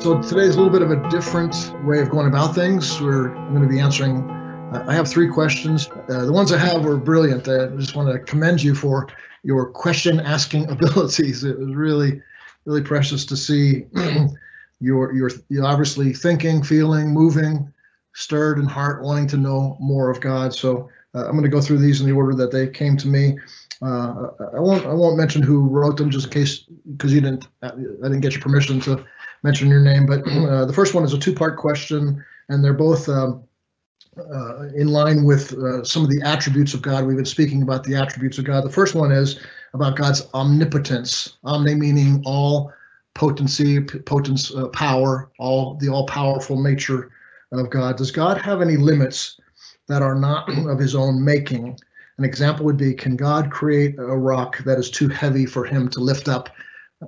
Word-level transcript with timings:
So 0.00 0.22
today's 0.22 0.54
a 0.54 0.62
little 0.62 0.70
bit 0.70 0.82
of 0.82 0.92
a 0.92 1.08
different 1.10 1.74
way 1.84 1.98
of 2.00 2.08
going 2.08 2.28
about 2.28 2.54
things. 2.54 3.00
We're 3.00 3.30
going 3.30 3.62
to 3.62 3.68
be 3.68 3.80
answering. 3.80 4.30
I 4.72 4.94
have 4.94 5.08
three 5.08 5.28
questions. 5.28 5.88
Uh, 6.08 6.24
the 6.24 6.32
ones 6.32 6.52
I 6.52 6.58
have 6.58 6.84
were 6.84 6.96
brilliant. 6.96 7.48
I 7.48 7.66
just 7.76 7.96
want 7.96 8.08
to 8.12 8.20
commend 8.20 8.62
you 8.62 8.76
for 8.76 9.08
your 9.42 9.66
question 9.72 10.20
asking 10.20 10.70
abilities. 10.70 11.42
It 11.42 11.58
was 11.58 11.74
really, 11.74 12.22
really 12.64 12.82
precious 12.82 13.24
to 13.24 13.36
see 13.36 13.86
your 14.80 15.12
your 15.12 15.30
you 15.48 15.64
obviously 15.64 16.12
thinking, 16.12 16.62
feeling, 16.62 17.08
moving, 17.08 17.72
stirred 18.14 18.60
in 18.60 18.66
heart, 18.66 19.02
wanting 19.02 19.26
to 19.26 19.36
know 19.36 19.76
more 19.80 20.10
of 20.10 20.20
God. 20.20 20.54
So 20.54 20.88
uh, 21.12 21.24
I'm 21.24 21.32
going 21.32 21.42
to 21.42 21.48
go 21.48 21.60
through 21.60 21.78
these 21.78 22.00
in 22.00 22.06
the 22.06 22.12
order 22.12 22.36
that 22.36 22.52
they 22.52 22.68
came 22.68 22.96
to 22.98 23.08
me. 23.08 23.36
Uh, 23.82 24.28
I 24.54 24.60
won't 24.60 24.86
I 24.86 24.92
won't 24.92 25.16
mention 25.16 25.42
who 25.42 25.68
wrote 25.68 25.96
them 25.96 26.08
just 26.08 26.26
in 26.26 26.32
case 26.32 26.64
because 26.92 27.12
you 27.12 27.20
didn't 27.20 27.48
I 27.62 27.70
didn't 27.70 28.20
get 28.20 28.34
your 28.34 28.42
permission 28.42 28.78
to 28.82 29.04
mention 29.42 29.68
your 29.68 29.80
name. 29.80 30.06
But 30.06 30.20
uh, 30.26 30.64
the 30.64 30.72
first 30.72 30.94
one 30.94 31.04
is 31.04 31.12
a 31.12 31.18
two-part 31.18 31.56
question, 31.56 32.24
and 32.48 32.64
they're 32.64 32.72
both 32.72 33.08
um, 33.08 33.44
uh, 34.18 34.68
in 34.74 34.88
line 34.88 35.24
with 35.24 35.52
uh, 35.54 35.84
some 35.84 36.02
of 36.02 36.10
the 36.10 36.20
attributes 36.22 36.74
of 36.74 36.82
God. 36.82 37.04
We've 37.04 37.16
been 37.16 37.24
speaking 37.24 37.62
about 37.62 37.84
the 37.84 37.94
attributes 37.94 38.38
of 38.38 38.44
God. 38.44 38.64
The 38.64 38.70
first 38.70 38.94
one 38.94 39.12
is 39.12 39.40
about 39.74 39.96
God's 39.96 40.26
omnipotence. 40.34 41.36
Omni 41.44 41.74
meaning 41.74 42.22
all 42.24 42.72
potency, 43.14 43.80
potence, 43.80 44.54
uh, 44.54 44.68
power, 44.68 45.30
all 45.38 45.74
the 45.74 45.88
all-powerful 45.88 46.62
nature 46.62 47.10
of 47.52 47.70
God. 47.70 47.96
Does 47.96 48.10
God 48.10 48.38
have 48.38 48.60
any 48.60 48.76
limits 48.76 49.40
that 49.88 50.02
are 50.02 50.14
not 50.14 50.48
of 50.66 50.78
His 50.78 50.94
own 50.94 51.24
making? 51.24 51.78
An 52.18 52.24
example 52.24 52.64
would 52.66 52.76
be: 52.76 52.94
Can 52.94 53.16
God 53.16 53.50
create 53.50 53.98
a 53.98 54.16
rock 54.16 54.58
that 54.64 54.78
is 54.78 54.90
too 54.90 55.08
heavy 55.08 55.46
for 55.46 55.64
Him 55.64 55.88
to 55.90 56.00
lift 56.00 56.28
up? 56.28 56.50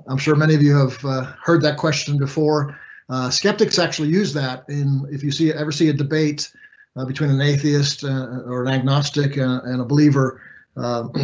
I'm 0.08 0.18
sure 0.18 0.36
many 0.36 0.54
of 0.54 0.62
you 0.62 0.76
have 0.76 1.04
uh, 1.04 1.32
heard 1.42 1.62
that 1.62 1.76
question 1.76 2.18
before. 2.18 2.78
Uh, 3.08 3.28
skeptics 3.28 3.78
actually 3.78 4.08
use 4.08 4.32
that 4.34 4.64
in 4.68 5.04
if 5.10 5.22
you 5.24 5.32
see 5.32 5.52
ever 5.52 5.72
see 5.72 5.88
a 5.88 5.92
debate 5.92 6.50
uh, 6.96 7.04
between 7.04 7.30
an 7.30 7.40
atheist 7.40 8.04
uh, 8.04 8.42
or 8.46 8.62
an 8.62 8.68
agnostic 8.68 9.36
and, 9.36 9.62
and 9.62 9.80
a 9.80 9.84
believer. 9.84 10.40
Uh, 10.76 11.08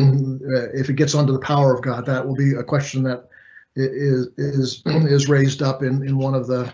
if 0.74 0.90
it 0.90 0.94
gets 0.94 1.14
onto 1.14 1.32
the 1.32 1.38
power 1.38 1.72
of 1.74 1.82
God, 1.82 2.04
that 2.06 2.26
will 2.26 2.34
be 2.34 2.54
a 2.54 2.62
question 2.62 3.02
that 3.04 3.28
is 3.76 4.28
is 4.36 4.82
is 4.86 5.28
raised 5.28 5.62
up 5.62 5.82
in 5.82 6.06
in 6.06 6.18
one 6.18 6.34
of 6.34 6.46
the 6.46 6.72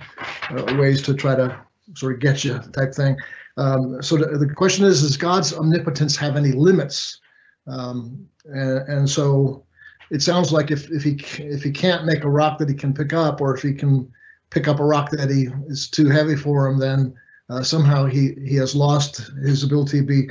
uh, 0.50 0.77
ways 0.78 1.02
to 1.02 1.14
try 1.14 1.34
to 1.34 1.58
sort 1.94 2.14
of 2.14 2.20
get 2.20 2.44
you 2.44 2.58
type 2.72 2.94
thing. 2.94 3.16
Um, 3.58 4.02
so 4.02 4.16
the, 4.16 4.38
the, 4.38 4.54
question 4.54 4.86
is: 4.86 5.02
Does 5.02 5.18
God's 5.18 5.52
omnipotence 5.52 6.16
have 6.16 6.36
any 6.36 6.52
limits? 6.52 7.20
Um, 7.66 8.27
and, 8.46 8.88
and 8.88 9.10
so 9.10 9.64
it 10.12 10.20
sounds 10.20 10.52
like 10.52 10.70
if 10.70 10.91
if 10.91 11.02
he 11.02 11.18
if 11.42 11.62
he 11.62 11.70
can't 11.70 12.05
make 12.05 12.24
a 12.24 12.30
rock 12.30 12.58
that 12.58 12.68
he 12.68 12.74
can 12.74 12.92
pick 12.92 13.14
up, 13.14 13.41
or 13.41 13.56
if 13.56 13.62
he 13.62 13.72
can 13.72 14.12
pick 14.50 14.68
up 14.68 14.78
a 14.78 14.84
rock 14.84 15.10
that 15.10 15.30
he 15.30 15.48
is 15.66 15.88
too 15.88 16.10
heavy 16.10 16.36
for 16.36 16.66
him, 16.68 16.78
then 16.78 17.14
uh, 17.48 17.62
somehow 17.62 18.05
he 18.05 18.34
he 18.44 18.55
has 18.56 18.77
lost 18.77 19.30
his 19.42 19.62
ability 19.64 20.00
to 20.00 20.06
be 20.06 20.28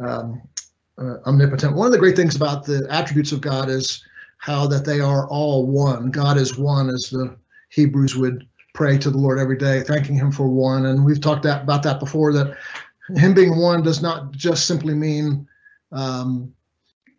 um, 0.00 0.40
uh, 0.96 1.16
omnipotent. 1.26 1.76
One 1.76 1.86
of 1.86 1.92
the 1.92 1.98
great 1.98 2.16
things 2.16 2.34
about 2.34 2.64
the 2.64 2.86
attributes 2.88 3.30
of 3.30 3.42
God 3.42 3.68
is 3.68 4.02
how 4.38 4.66
that 4.68 4.86
they 4.86 5.00
are 5.00 5.28
all 5.28 5.66
one. 5.66 6.10
God 6.10 6.38
is 6.38 6.58
one, 6.58 6.88
as 6.88 7.10
the 7.10 7.36
Hebrews 7.68 8.16
would 8.16 8.48
pray 8.72 8.96
to 8.96 9.10
the 9.10 9.18
Lord 9.18 9.38
every 9.38 9.58
day, 9.58 9.82
thanking 9.82 10.16
Him 10.16 10.32
for 10.32 10.48
one. 10.48 10.86
And 10.86 11.04
we've 11.04 11.20
talked 11.20 11.42
that, 11.42 11.64
about 11.64 11.82
that 11.82 12.00
before. 12.00 12.32
That 12.32 12.56
Him 13.14 13.34
being 13.34 13.60
one 13.60 13.82
does 13.82 14.00
not 14.00 14.32
just 14.32 14.66
simply 14.66 14.94
mean 14.94 15.46
um, 15.92 16.54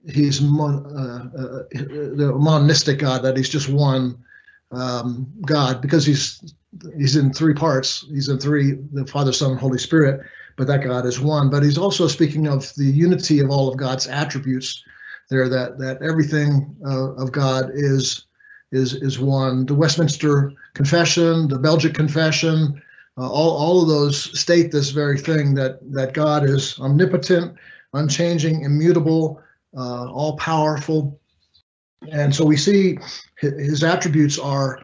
he's 0.09 0.41
mon, 0.41 0.85
uh, 0.85 1.29
uh, 1.37 1.63
the 1.71 2.33
monistic 2.35 2.99
God, 2.99 3.23
that 3.23 3.37
he's 3.37 3.49
just 3.49 3.69
one 3.69 4.23
um, 4.71 5.31
God, 5.45 5.81
because 5.81 6.05
he's 6.05 6.53
he's 6.97 7.15
in 7.15 7.33
three 7.33 7.53
parts. 7.53 8.05
He's 8.09 8.29
in 8.29 8.39
three: 8.39 8.77
the 8.93 9.05
Father, 9.05 9.33
Son, 9.33 9.51
and 9.51 9.59
Holy 9.59 9.77
Spirit. 9.77 10.21
But 10.57 10.67
that 10.67 10.83
God 10.83 11.05
is 11.05 11.19
one. 11.19 11.49
But 11.49 11.63
he's 11.63 11.77
also 11.77 12.07
speaking 12.07 12.47
of 12.47 12.73
the 12.75 12.85
unity 12.85 13.39
of 13.39 13.49
all 13.49 13.69
of 13.69 13.77
God's 13.77 14.07
attributes. 14.07 14.83
There, 15.29 15.47
that 15.47 15.77
that 15.79 16.01
everything 16.01 16.75
uh, 16.85 17.13
of 17.13 17.31
God 17.31 17.71
is 17.73 18.25
is 18.71 18.93
is 18.93 19.19
one. 19.19 19.65
The 19.65 19.75
Westminster 19.75 20.51
Confession, 20.73 21.47
the 21.47 21.59
Belgic 21.59 21.93
Confession, 21.93 22.81
uh, 23.17 23.29
all 23.29 23.51
all 23.51 23.81
of 23.81 23.87
those 23.87 24.37
state 24.39 24.71
this 24.71 24.89
very 24.89 25.17
thing 25.17 25.53
that 25.55 25.79
that 25.93 26.13
God 26.13 26.43
is 26.43 26.77
omnipotent, 26.79 27.55
unchanging, 27.93 28.63
immutable, 28.63 29.41
uh, 29.75 30.09
all 30.11 30.37
powerful. 30.37 31.19
And 32.11 32.33
so 32.33 32.45
we 32.45 32.57
see 32.57 32.97
his 33.39 33.83
attributes 33.83 34.39
are 34.39 34.79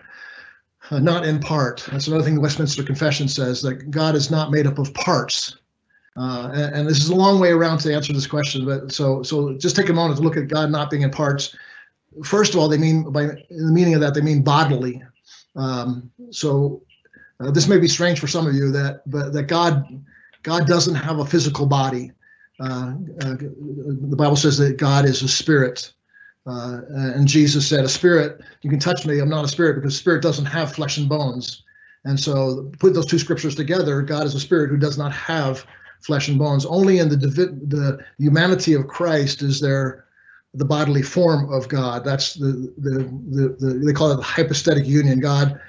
uh, 0.92 1.00
not 1.00 1.26
in 1.26 1.40
part. 1.40 1.88
That's 1.92 2.08
another 2.08 2.24
thing 2.24 2.36
the 2.36 2.42
Westminster 2.42 2.84
Confession 2.84 3.28
says 3.28 3.62
that 3.62 3.92
God 3.92 4.16
is 4.16 4.32
not 4.32 4.52
made 4.52 4.68
up 4.68 4.78
of 4.78 4.94
parts. 4.94 5.58
Uh, 6.16 6.50
and, 6.54 6.76
and, 6.76 6.90
this 6.90 6.98
is 6.98 7.10
a 7.10 7.16
long 7.16 7.40
way 7.40 7.52
around 7.52 7.78
to 7.78 7.94
answer 7.94 8.12
this 8.12 8.26
question, 8.26 8.66
but 8.66 8.92
so 8.92 9.22
so 9.22 9.56
just 9.58 9.76
take 9.76 9.90
a 9.90 9.94
moment 9.94 10.18
to 10.18 10.24
look 10.24 10.36
at 10.36 10.48
God 10.48 10.72
not 10.72 10.90
being 10.90 11.04
in 11.04 11.12
parts. 11.12 11.56
First 12.24 12.56
of 12.56 12.60
all, 12.60 12.68
they 12.68 12.78
mean 12.78 13.12
by 13.12 13.26
the 13.26 13.72
meaning 13.72 13.94
of 13.94 14.02
that 14.02 14.16
they 14.16 14.22
mean 14.22 14.42
bodily. 14.42 15.04
Um, 15.56 16.10
so 16.32 16.82
uh, 17.40 17.52
this 17.52 17.68
may 17.68 17.78
be 17.78 17.88
strange 17.88 18.20
for 18.20 18.26
some 18.26 18.48
of 18.48 18.56
you 18.56 18.72
that 18.72 19.04
but 19.06 19.32
that 19.34 19.44
God 19.44 19.86
God 20.42 20.66
doesn't 20.66 20.96
have 20.96 21.20
a 21.20 21.26
physical 21.26 21.68
body. 21.68 22.12
Uh, 22.60 22.94
uh, 23.22 23.36
the 23.36 24.16
Bible 24.18 24.36
says 24.36 24.58
that 24.58 24.78
God 24.78 25.06
is 25.06 25.22
a 25.22 25.28
spirit. 25.28 25.92
Uh, 26.46 26.82
and 26.90 27.28
Jesus 27.28 27.68
said, 27.68 27.84
A 27.84 27.90
spirit, 27.90 28.42
you 28.62 28.70
can 28.70 28.80
touch 28.80 29.06
me, 29.06 29.20
I'm 29.20 29.30
not 29.30 29.46
a 29.46 29.50
spirit 29.50 29.76
because 29.76 29.98
spirit 29.98 30.24
doesn't 30.24 30.46
have 30.46 30.74
flesh 30.74 30.98
and 30.98 31.10
bones. 31.10 31.64
And 32.06 32.20
so 32.20 32.72
put 32.80 32.94
those 32.94 33.06
two 33.06 33.20
scriptures 33.20 33.56
together, 33.56 34.02
God 34.02 34.26
is 34.26 34.34
a 34.34 34.40
spirit 34.40 34.70
who 34.70 34.78
does 34.78 34.98
not 34.98 35.12
have 35.12 35.66
flesh 36.02 36.30
and 36.30 36.40
bones. 36.40 36.66
Only 36.66 37.00
in 37.00 37.10
the 37.10 37.18
the 37.18 38.00
humanity 38.18 38.74
of 38.74 38.88
Christ 38.88 39.42
is 39.42 39.60
there 39.60 40.06
the 40.54 40.66
bodily 40.66 41.02
form 41.02 41.52
of 41.52 41.68
God. 41.68 42.04
That's 42.06 42.36
the 42.36 42.74
the 42.78 43.00
the, 43.30 43.56
the 43.60 43.82
they 43.86 43.94
call 43.94 44.12
it 44.12 44.16
the 44.16 44.22
hypostatic 44.22 44.86
union. 44.86 45.20
God 45.20 45.60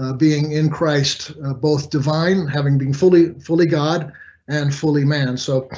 uh, 0.00 0.12
being 0.12 0.52
in 0.52 0.68
Christ, 0.68 1.32
uh, 1.44 1.54
both 1.54 1.90
divine, 1.90 2.46
having 2.46 2.78
been 2.78 2.92
fully 2.92 3.32
fully 3.40 3.66
God 3.66 4.12
and 4.48 4.74
fully 4.74 5.04
man. 5.04 5.36
So 5.36 5.68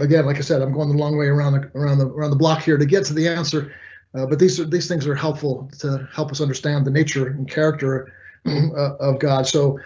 again, 0.00 0.26
like 0.26 0.38
I 0.38 0.40
said, 0.40 0.62
I'm 0.62 0.72
going 0.72 0.88
the 0.88 0.96
long 0.96 1.16
way 1.16 1.26
around 1.26 1.52
the 1.54 1.70
around 1.74 1.98
the 1.98 2.06
around 2.06 2.30
the 2.30 2.36
block 2.36 2.62
here 2.62 2.78
to 2.78 2.86
get 2.86 3.04
to 3.06 3.14
the 3.14 3.28
answer. 3.28 3.72
Uh, 4.14 4.26
but 4.26 4.38
these 4.38 4.60
are, 4.60 4.64
these 4.64 4.88
things 4.88 5.06
are 5.06 5.14
helpful 5.14 5.70
to 5.78 6.06
help 6.14 6.30
us 6.30 6.40
understand 6.40 6.86
the 6.86 6.90
nature 6.90 7.28
and 7.28 7.48
character 7.48 8.12
uh, 8.46 8.96
of 8.96 9.18
God. 9.18 9.46
So, 9.46 9.78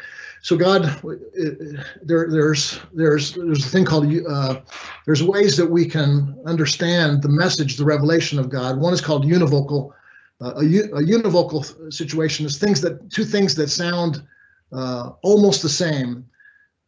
so 0.42 0.56
God, 0.56 0.82
there 2.02 2.28
there's 2.30 2.80
there's 2.92 3.34
there's 3.34 3.64
a 3.64 3.68
thing 3.68 3.84
called 3.84 4.12
uh, 4.28 4.60
there's 5.04 5.22
ways 5.22 5.56
that 5.56 5.70
we 5.70 5.86
can 5.86 6.38
understand 6.46 7.22
the 7.22 7.28
message, 7.28 7.76
the 7.76 7.84
revelation 7.84 8.38
of 8.38 8.48
God. 8.48 8.78
One 8.78 8.94
is 8.94 9.00
called 9.00 9.24
univocal. 9.24 9.92
Uh, 10.38 10.52
a, 10.56 10.60
a, 10.60 11.02
univocal 11.02 11.90
situation 11.90 12.44
is 12.44 12.58
things 12.58 12.82
that 12.82 13.10
two 13.10 13.24
things 13.24 13.54
that 13.54 13.68
sound 13.68 14.22
uh, 14.70 15.12
almost 15.22 15.62
the 15.62 15.68
same 15.68 16.26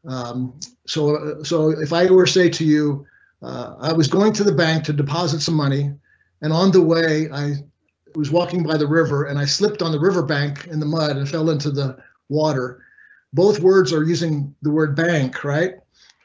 um, 0.06 0.52
so, 0.88 1.42
so 1.42 1.70
if 1.70 1.92
I 1.92 2.10
were 2.10 2.26
to 2.26 2.32
say 2.32 2.48
to 2.48 2.64
you, 2.64 3.06
uh, 3.42 3.74
I 3.78 3.92
was 3.92 4.08
going 4.08 4.32
to 4.34 4.44
the 4.44 4.52
bank 4.52 4.84
to 4.84 4.92
deposit 4.92 5.40
some 5.40 5.54
money, 5.54 5.92
and 6.40 6.52
on 6.52 6.70
the 6.70 6.82
way 6.82 7.30
I 7.30 7.56
was 8.14 8.30
walking 8.30 8.62
by 8.62 8.76
the 8.76 8.86
river 8.86 9.26
and 9.26 9.38
I 9.38 9.44
slipped 9.44 9.82
on 9.82 9.92
the 9.92 10.00
riverbank 10.00 10.66
in 10.66 10.80
the 10.80 10.86
mud 10.86 11.16
and 11.16 11.28
fell 11.28 11.50
into 11.50 11.70
the 11.70 11.98
water. 12.28 12.82
Both 13.32 13.60
words 13.60 13.92
are 13.92 14.02
using 14.02 14.54
the 14.62 14.70
word 14.70 14.96
bank, 14.96 15.44
right? 15.44 15.74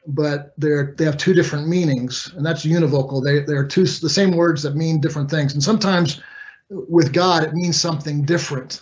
But 0.07 0.53
they're 0.57 0.95
they 0.97 1.05
have 1.05 1.17
two 1.17 1.33
different 1.33 1.67
meanings, 1.67 2.31
and 2.35 2.45
that's 2.45 2.65
univocal. 2.65 3.23
They 3.23 3.39
they're 3.39 3.67
two 3.67 3.85
the 3.85 4.09
same 4.09 4.31
words 4.31 4.63
that 4.63 4.75
mean 4.75 5.01
different 5.01 5.29
things, 5.29 5.53
and 5.53 5.63
sometimes 5.63 6.21
with 6.69 7.13
God 7.13 7.43
it 7.43 7.53
means 7.53 7.79
something 7.79 8.23
different. 8.23 8.81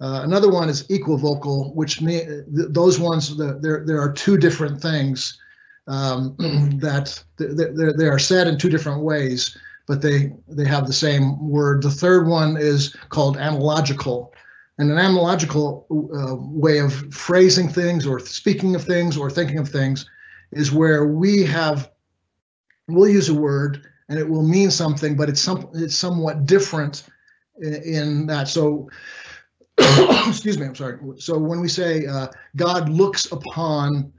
Uh, 0.00 0.20
another 0.24 0.50
one 0.50 0.68
is 0.68 0.88
equivocal, 0.90 1.72
which 1.74 2.02
may, 2.02 2.24
th- 2.24 2.68
those 2.70 2.98
ones 2.98 3.36
the, 3.36 3.58
there 3.60 3.84
there 3.86 4.00
are 4.00 4.12
two 4.12 4.36
different 4.36 4.80
things 4.80 5.38
um, 5.86 6.34
that 6.80 7.22
they, 7.36 7.92
they 7.96 8.08
are 8.08 8.18
said 8.18 8.48
in 8.48 8.58
two 8.58 8.68
different 8.68 9.02
ways, 9.02 9.56
but 9.86 10.02
they 10.02 10.32
they 10.48 10.64
have 10.64 10.86
the 10.86 10.92
same 10.92 11.48
word. 11.48 11.82
The 11.82 11.90
third 11.90 12.26
one 12.26 12.56
is 12.56 12.94
called 13.10 13.36
analogical, 13.36 14.34
and 14.78 14.90
an 14.90 14.98
analogical 14.98 15.86
uh, 15.90 16.36
way 16.36 16.78
of 16.78 16.92
phrasing 17.14 17.68
things 17.68 18.04
or 18.04 18.18
speaking 18.18 18.74
of 18.74 18.84
things 18.84 19.16
or 19.16 19.30
thinking 19.30 19.58
of 19.58 19.68
things 19.68 20.08
is 20.52 20.72
where 20.72 21.06
we 21.06 21.44
have 21.44 21.90
we'll 22.88 23.08
use 23.08 23.28
a 23.28 23.34
word 23.34 23.86
and 24.08 24.18
it 24.18 24.28
will 24.28 24.42
mean 24.42 24.70
something, 24.70 25.16
but 25.16 25.28
it's 25.28 25.40
some 25.40 25.68
it's 25.74 25.96
somewhat 25.96 26.46
different 26.46 27.04
in, 27.60 27.74
in 27.74 28.26
that. 28.26 28.48
So 28.48 28.90
excuse 30.26 30.58
me, 30.58 30.66
I'm 30.66 30.74
sorry. 30.74 30.98
So 31.18 31.38
when 31.38 31.60
we 31.60 31.68
say 31.68 32.06
uh, 32.06 32.28
God 32.56 32.88
looks 32.88 33.30
upon 33.32 34.12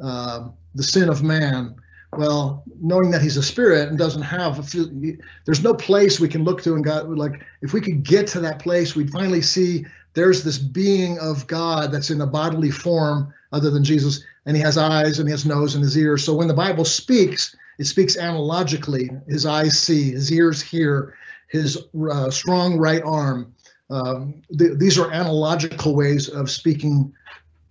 uh, 0.00 0.48
the 0.74 0.82
sin 0.82 1.08
of 1.08 1.22
man, 1.22 1.76
well, 2.16 2.64
knowing 2.80 3.10
that 3.10 3.20
he's 3.20 3.36
a 3.36 3.42
spirit 3.42 3.88
and 3.88 3.98
doesn't 3.98 4.22
have, 4.22 4.58
a, 4.58 5.16
there's 5.44 5.62
no 5.62 5.74
place 5.74 6.18
we 6.18 6.28
can 6.28 6.42
look 6.42 6.62
to 6.62 6.74
and 6.74 6.84
God, 6.84 7.08
like, 7.10 7.44
if 7.60 7.72
we 7.72 7.80
could 7.80 8.02
get 8.02 8.26
to 8.28 8.40
that 8.40 8.60
place, 8.60 8.96
we'd 8.96 9.10
finally 9.10 9.42
see 9.42 9.84
there's 10.14 10.42
this 10.42 10.58
being 10.58 11.18
of 11.18 11.46
God 11.46 11.92
that's 11.92 12.10
in 12.10 12.20
a 12.20 12.26
bodily 12.26 12.70
form 12.70 13.32
other 13.52 13.70
than 13.70 13.84
Jesus, 13.84 14.24
and 14.46 14.56
he 14.56 14.62
has 14.62 14.78
eyes 14.78 15.18
and 15.18 15.28
he 15.28 15.32
has 15.32 15.46
nose 15.46 15.74
and 15.74 15.84
his 15.84 15.96
ears. 15.96 16.24
So 16.24 16.34
when 16.34 16.48
the 16.48 16.54
Bible 16.54 16.84
speaks, 16.84 17.54
it 17.78 17.84
speaks 17.84 18.16
analogically. 18.16 19.10
His 19.28 19.46
eyes 19.46 19.78
see, 19.78 20.12
his 20.12 20.32
ears 20.32 20.60
hear, 20.60 21.14
his 21.48 21.78
uh, 22.10 22.30
strong 22.30 22.78
right 22.78 23.02
arm. 23.02 23.54
Um, 23.90 24.42
th- 24.58 24.78
these 24.78 24.98
are 24.98 25.10
analogical 25.10 25.94
ways 25.94 26.28
of 26.28 26.50
speaking 26.50 27.12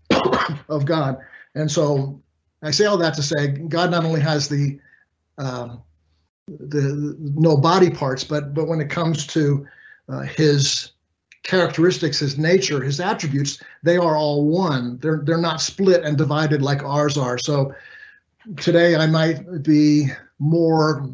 of 0.69 0.85
God. 0.85 1.17
And 1.55 1.69
so 1.69 2.21
I 2.61 2.71
say 2.71 2.85
all 2.85 2.97
that 2.97 3.13
to 3.15 3.23
say 3.23 3.47
God 3.47 3.91
not 3.91 4.03
only 4.05 4.21
has 4.21 4.47
the 4.47 4.79
um, 5.37 5.81
the, 6.47 7.15
no 7.19 7.57
body 7.57 7.89
parts, 7.89 8.23
but 8.23 8.53
but 8.53 8.67
when 8.67 8.81
it 8.81 8.89
comes 8.89 9.27
to 9.27 9.67
uh, 10.09 10.21
his 10.21 10.91
characteristics, 11.43 12.19
his 12.19 12.37
nature, 12.37 12.81
his 12.81 12.99
attributes, 12.99 13.61
they 13.83 13.97
are 13.97 14.15
all 14.15 14.45
one. 14.45 14.97
They're 14.99 15.21
they're 15.23 15.37
not 15.37 15.61
split 15.61 16.03
and 16.03 16.17
divided 16.17 16.61
like 16.61 16.83
ours 16.83 17.17
are. 17.17 17.37
So 17.37 17.73
today 18.57 18.95
I 18.95 19.07
might 19.07 19.63
be 19.63 20.07
more 20.39 21.09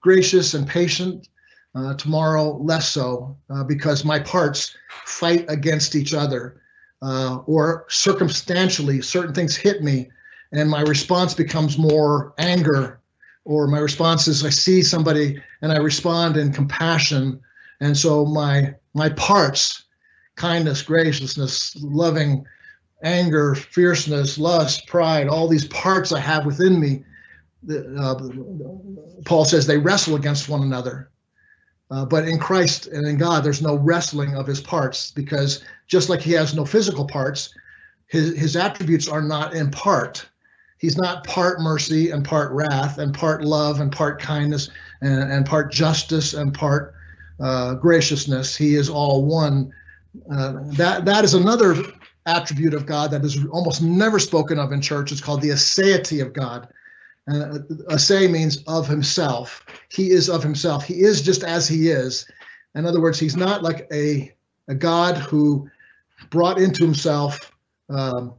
gracious 0.00 0.54
and 0.54 0.66
patient. 0.66 1.28
Uh, 1.74 1.94
tomorrow 1.94 2.56
less 2.56 2.88
so 2.88 3.36
uh, 3.50 3.62
because 3.62 4.04
my 4.04 4.18
parts 4.18 4.74
fight 5.04 5.44
against 5.48 5.94
each 5.94 6.14
other 6.14 6.62
uh, 7.02 7.36
or 7.46 7.84
circumstantially 7.88 9.02
certain 9.02 9.34
things 9.34 9.54
hit 9.54 9.82
me 9.82 10.08
and 10.52 10.70
my 10.70 10.80
response 10.80 11.34
becomes 11.34 11.76
more 11.76 12.32
anger 12.38 13.00
or 13.44 13.66
my 13.66 13.78
response 13.78 14.26
is 14.26 14.44
i 14.46 14.48
see 14.48 14.82
somebody 14.82 15.40
and 15.60 15.70
i 15.70 15.76
respond 15.76 16.36
in 16.36 16.52
compassion. 16.52 17.40
And 17.80 17.96
so 17.96 18.24
my 18.24 18.74
my 18.94 19.10
parts 19.10 19.84
kindness 20.36 20.82
graciousness 20.82 21.76
loving 21.80 22.44
anger 23.04 23.54
fierceness 23.54 24.38
lust 24.38 24.86
pride 24.86 25.28
all 25.28 25.48
these 25.48 25.66
parts 25.66 26.12
i 26.12 26.18
have 26.18 26.46
within 26.46 26.80
me 26.80 27.04
uh, 27.98 28.14
paul 29.26 29.44
says 29.44 29.66
they 29.66 29.78
wrestle 29.78 30.16
against 30.16 30.48
one 30.48 30.62
another 30.62 31.10
uh, 31.90 32.04
but 32.04 32.28
in 32.28 32.38
Christ 32.38 32.86
and 32.86 33.06
in 33.06 33.16
God, 33.16 33.42
there's 33.42 33.62
no 33.62 33.76
wrestling 33.76 34.34
of 34.34 34.46
his 34.46 34.60
parts 34.60 35.10
because 35.10 35.64
just 35.86 36.08
like 36.08 36.20
he 36.20 36.32
has 36.32 36.54
no 36.54 36.64
physical 36.64 37.06
parts, 37.06 37.54
his, 38.08 38.36
his 38.36 38.56
attributes 38.56 39.08
are 39.08 39.22
not 39.22 39.54
in 39.54 39.70
part. 39.70 40.28
He's 40.78 40.96
not 40.96 41.24
part 41.24 41.60
mercy 41.60 42.10
and 42.10 42.24
part 42.24 42.52
wrath 42.52 42.98
and 42.98 43.12
part 43.12 43.42
love 43.42 43.80
and 43.80 43.90
part 43.90 44.20
kindness 44.20 44.70
and, 45.00 45.32
and 45.32 45.46
part 45.46 45.72
justice 45.72 46.34
and 46.34 46.54
part 46.54 46.94
uh, 47.40 47.74
graciousness. 47.74 48.56
He 48.56 48.74
is 48.74 48.88
all 48.88 49.24
one. 49.24 49.72
Uh, 50.30 50.54
that 50.72 51.04
that 51.04 51.24
is 51.24 51.34
another 51.34 51.74
attribute 52.26 52.74
of 52.74 52.86
God 52.86 53.10
that 53.10 53.24
is 53.24 53.44
almost 53.46 53.82
never 53.82 54.18
spoken 54.18 54.58
of 54.58 54.72
in 54.72 54.80
church. 54.80 55.10
It's 55.12 55.20
called 55.20 55.42
the 55.42 55.50
aseity 55.50 56.22
of 56.22 56.32
God. 56.32 56.68
Uh, 57.30 57.58
ase 57.90 58.28
means 58.28 58.62
of 58.66 58.86
himself. 58.86 59.64
He 59.90 60.10
is 60.10 60.30
of 60.30 60.42
himself. 60.42 60.84
He 60.84 61.02
is 61.02 61.20
just 61.20 61.44
as 61.44 61.68
he 61.68 61.88
is. 61.88 62.26
In 62.74 62.86
other 62.86 63.00
words, 63.00 63.18
he's 63.18 63.36
not 63.36 63.62
like 63.62 63.86
a, 63.92 64.32
a 64.68 64.74
God 64.74 65.16
who 65.16 65.68
brought 66.30 66.58
into 66.58 66.84
himself 66.84 67.52
um, 67.90 68.34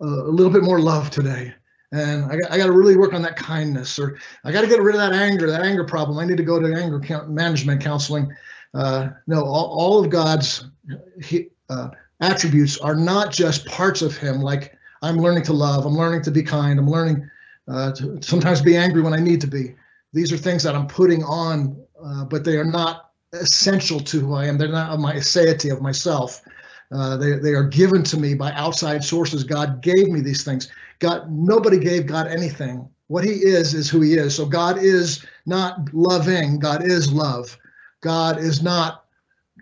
a, 0.00 0.04
a, 0.04 0.30
little 0.30 0.52
bit 0.52 0.62
more 0.62 0.80
love 0.80 1.10
today. 1.10 1.54
And 1.92 2.24
I, 2.24 2.36
I 2.50 2.58
got 2.58 2.66
to 2.66 2.72
really 2.72 2.96
work 2.96 3.14
on 3.14 3.22
that 3.22 3.36
kindness, 3.36 3.98
or 3.98 4.18
I 4.44 4.52
got 4.52 4.60
to 4.60 4.66
get 4.66 4.82
rid 4.82 4.94
of 4.94 5.00
that 5.00 5.12
anger, 5.12 5.50
that 5.50 5.62
anger 5.62 5.84
problem. 5.84 6.18
I 6.18 6.24
need 6.24 6.36
to 6.36 6.42
go 6.42 6.60
to 6.60 6.74
anger 6.74 7.00
count, 7.00 7.30
management 7.30 7.82
counseling. 7.82 8.34
Uh, 8.74 9.08
no, 9.26 9.44
all, 9.44 9.66
all, 9.78 10.04
of 10.04 10.10
God's 10.10 10.66
he, 11.22 11.48
uh, 11.70 11.88
attributes 12.20 12.78
are 12.78 12.94
not 12.94 13.32
just 13.32 13.66
parts 13.66 14.02
of 14.02 14.16
Him. 14.16 14.42
Like 14.42 14.76
I'm 15.00 15.16
learning 15.16 15.44
to 15.44 15.54
love, 15.54 15.86
I'm 15.86 15.96
learning 15.96 16.22
to 16.22 16.30
be 16.30 16.42
kind, 16.42 16.78
I'm 16.78 16.88
learning 16.88 17.28
uh, 17.70 17.92
to 17.92 18.18
sometimes 18.22 18.62
be 18.62 18.76
angry 18.76 19.02
when 19.02 19.14
I 19.14 19.20
need 19.20 19.40
to 19.42 19.46
be. 19.46 19.74
These 20.12 20.32
are 20.32 20.36
things 20.36 20.62
that 20.62 20.74
I'm 20.74 20.86
putting 20.86 21.22
on, 21.22 21.80
uh, 22.02 22.24
but 22.24 22.44
they 22.44 22.56
are 22.56 22.64
not 22.64 23.10
essential 23.32 24.00
to 24.00 24.20
who 24.20 24.34
I 24.34 24.46
am. 24.46 24.56
They're 24.56 24.68
not 24.68 24.90
of 24.90 25.00
my 25.00 25.14
aseity 25.14 25.72
of 25.72 25.82
myself. 25.82 26.40
Uh, 26.90 27.16
they, 27.18 27.32
they 27.32 27.52
are 27.52 27.64
given 27.64 28.02
to 28.04 28.16
me 28.16 28.34
by 28.34 28.52
outside 28.52 29.04
sources. 29.04 29.44
God 29.44 29.82
gave 29.82 30.08
me 30.08 30.20
these 30.20 30.44
things. 30.44 30.70
God, 31.00 31.30
nobody 31.30 31.78
gave 31.78 32.06
God 32.06 32.26
anything. 32.26 32.88
What 33.08 33.24
he 33.24 33.32
is 33.32 33.74
is 33.74 33.90
who 33.90 34.00
he 34.00 34.14
is. 34.14 34.34
So 34.34 34.46
God 34.46 34.78
is 34.78 35.24
not 35.44 35.92
loving. 35.92 36.58
God 36.58 36.82
is 36.84 37.12
love. 37.12 37.56
God 38.00 38.38
is 38.38 38.62
not 38.62 39.04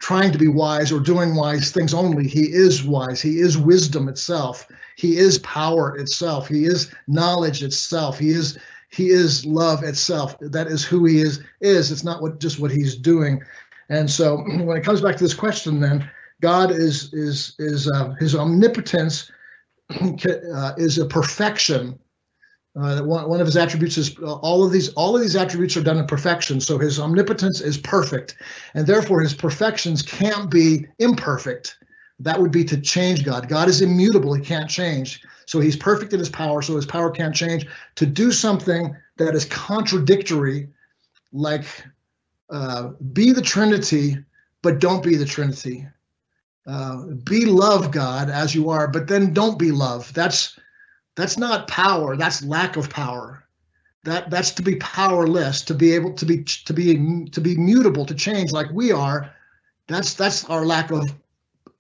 trying 0.01 0.33
to 0.33 0.39
be 0.39 0.49
wise 0.49 0.93
or 0.93 1.01
doing 1.01 1.35
wise 1.35 1.71
things 1.71 1.95
only. 1.95 2.29
He 2.29 2.43
is 2.53 2.85
wise. 2.85 3.21
He 3.21 3.41
is 3.41 3.59
wisdom 3.59 4.09
itself. 4.09 4.67
He 4.97 5.17
is 5.17 5.39
power 5.39 5.97
itself. 5.97 6.49
He 6.49 6.65
is 6.65 6.93
knowledge 7.07 7.63
itself. 7.63 8.19
He 8.19 8.31
is 8.31 8.59
he 8.91 9.11
is 9.11 9.45
love 9.45 9.83
itself. 9.83 10.37
That 10.41 10.69
is 10.69 10.85
who 10.85 11.05
he 11.05 11.21
is. 11.21 11.43
Is 11.61 11.91
it's 11.91 12.05
not 12.05 12.23
what 12.23 12.41
just 12.41 12.61
what 12.61 12.71
he's 12.71 12.97
doing. 12.97 13.43
And 13.89 14.11
so 14.11 14.37
when 14.47 14.77
it 14.77 14.85
comes 14.85 15.01
back 15.01 15.17
to 15.17 15.25
this 15.25 15.35
question, 15.35 15.81
then 15.81 16.09
God 16.41 16.71
is 16.71 17.13
is 17.13 17.55
is 17.59 17.91
uh, 17.91 18.15
his 18.19 18.35
omnipotence 18.35 19.31
uh, 19.91 20.73
is 20.77 20.99
a 20.99 21.07
perfection. 21.07 21.99
Uh, 22.79 23.01
one, 23.03 23.29
one 23.29 23.41
of 23.41 23.47
his 23.47 23.57
attributes 23.57 23.97
is 23.97 24.19
uh, 24.19 24.35
all 24.37 24.63
of 24.63 24.71
these 24.71 24.91
all 24.95 25.17
of 25.17 25.23
these 25.23 25.37
attributes 25.37 25.77
are 25.77 25.83
done 25.83 25.97
in 25.97 26.07
perfection. 26.07 26.61
So 26.61 26.79
his 26.79 27.01
omnipotence 27.01 27.61
is 27.61 27.79
perfect, 27.79 28.37
and 28.75 28.87
therefore 28.87 29.23
his 29.23 29.33
perfections 29.33 30.03
can't 30.03 30.51
be 30.51 30.87
imperfect. 30.99 31.79
That 32.21 32.41
would 32.41 32.51
be 32.51 32.65
to 32.65 32.81
change 32.81 33.25
God. 33.25 33.49
God 33.49 33.69
is 33.69 33.81
immutable; 33.81 34.35
he 34.35 34.43
can't 34.43 34.69
change. 34.69 35.23
So 35.47 35.59
he's 35.59 35.77
perfect 35.77 36.13
in 36.13 36.19
his 36.19 36.29
power, 36.29 36.61
so 36.61 36.77
his 36.77 36.87
power 36.87 37.11
can't 37.11 37.35
change. 37.35 37.67
To 37.95 38.05
do 38.05 38.31
something 38.31 38.95
that 39.17 39.35
is 39.35 39.47
contradictory, 39.47 40.69
like 41.33 41.65
uh, 42.51 42.89
be 43.13 43.33
the 43.33 43.43
Trinity, 43.43 44.19
but 44.63 44.81
don't 44.81 45.03
be 45.03 45.17
the 45.17 45.25
Trinity. 45.25 45.87
Uh, 46.67 47.05
be 47.25 47.47
love 47.47 47.91
God 47.91 48.29
as 48.29 48.55
you 48.55 48.69
are, 48.71 48.89
but 48.89 49.07
then 49.07 49.33
don't 49.33 49.59
be 49.59 49.71
love. 49.71 50.13
That's 50.13 50.59
that's 51.17 51.39
not 51.39 51.67
power. 51.67 52.17
That's 52.17 52.45
lack 52.45 52.77
of 52.77 52.91
power. 52.91 53.43
That 54.05 54.31
that's 54.31 54.53
to 54.53 54.63
be 54.63 54.77
powerless, 54.77 55.63
to 55.63 55.75
be 55.75 55.93
able 55.93 56.13
to 56.15 56.25
be 56.25 56.45
to 56.45 56.73
be 56.73 57.29
to 57.31 57.41
be 57.41 57.57
mutable, 57.57 58.07
to 58.07 58.15
change 58.15 58.53
like 58.53 58.71
we 58.71 58.93
are. 58.93 59.35
That's 59.89 60.15
that's 60.15 60.45
our 60.45 60.65
lack 60.65 60.93
of 60.93 61.13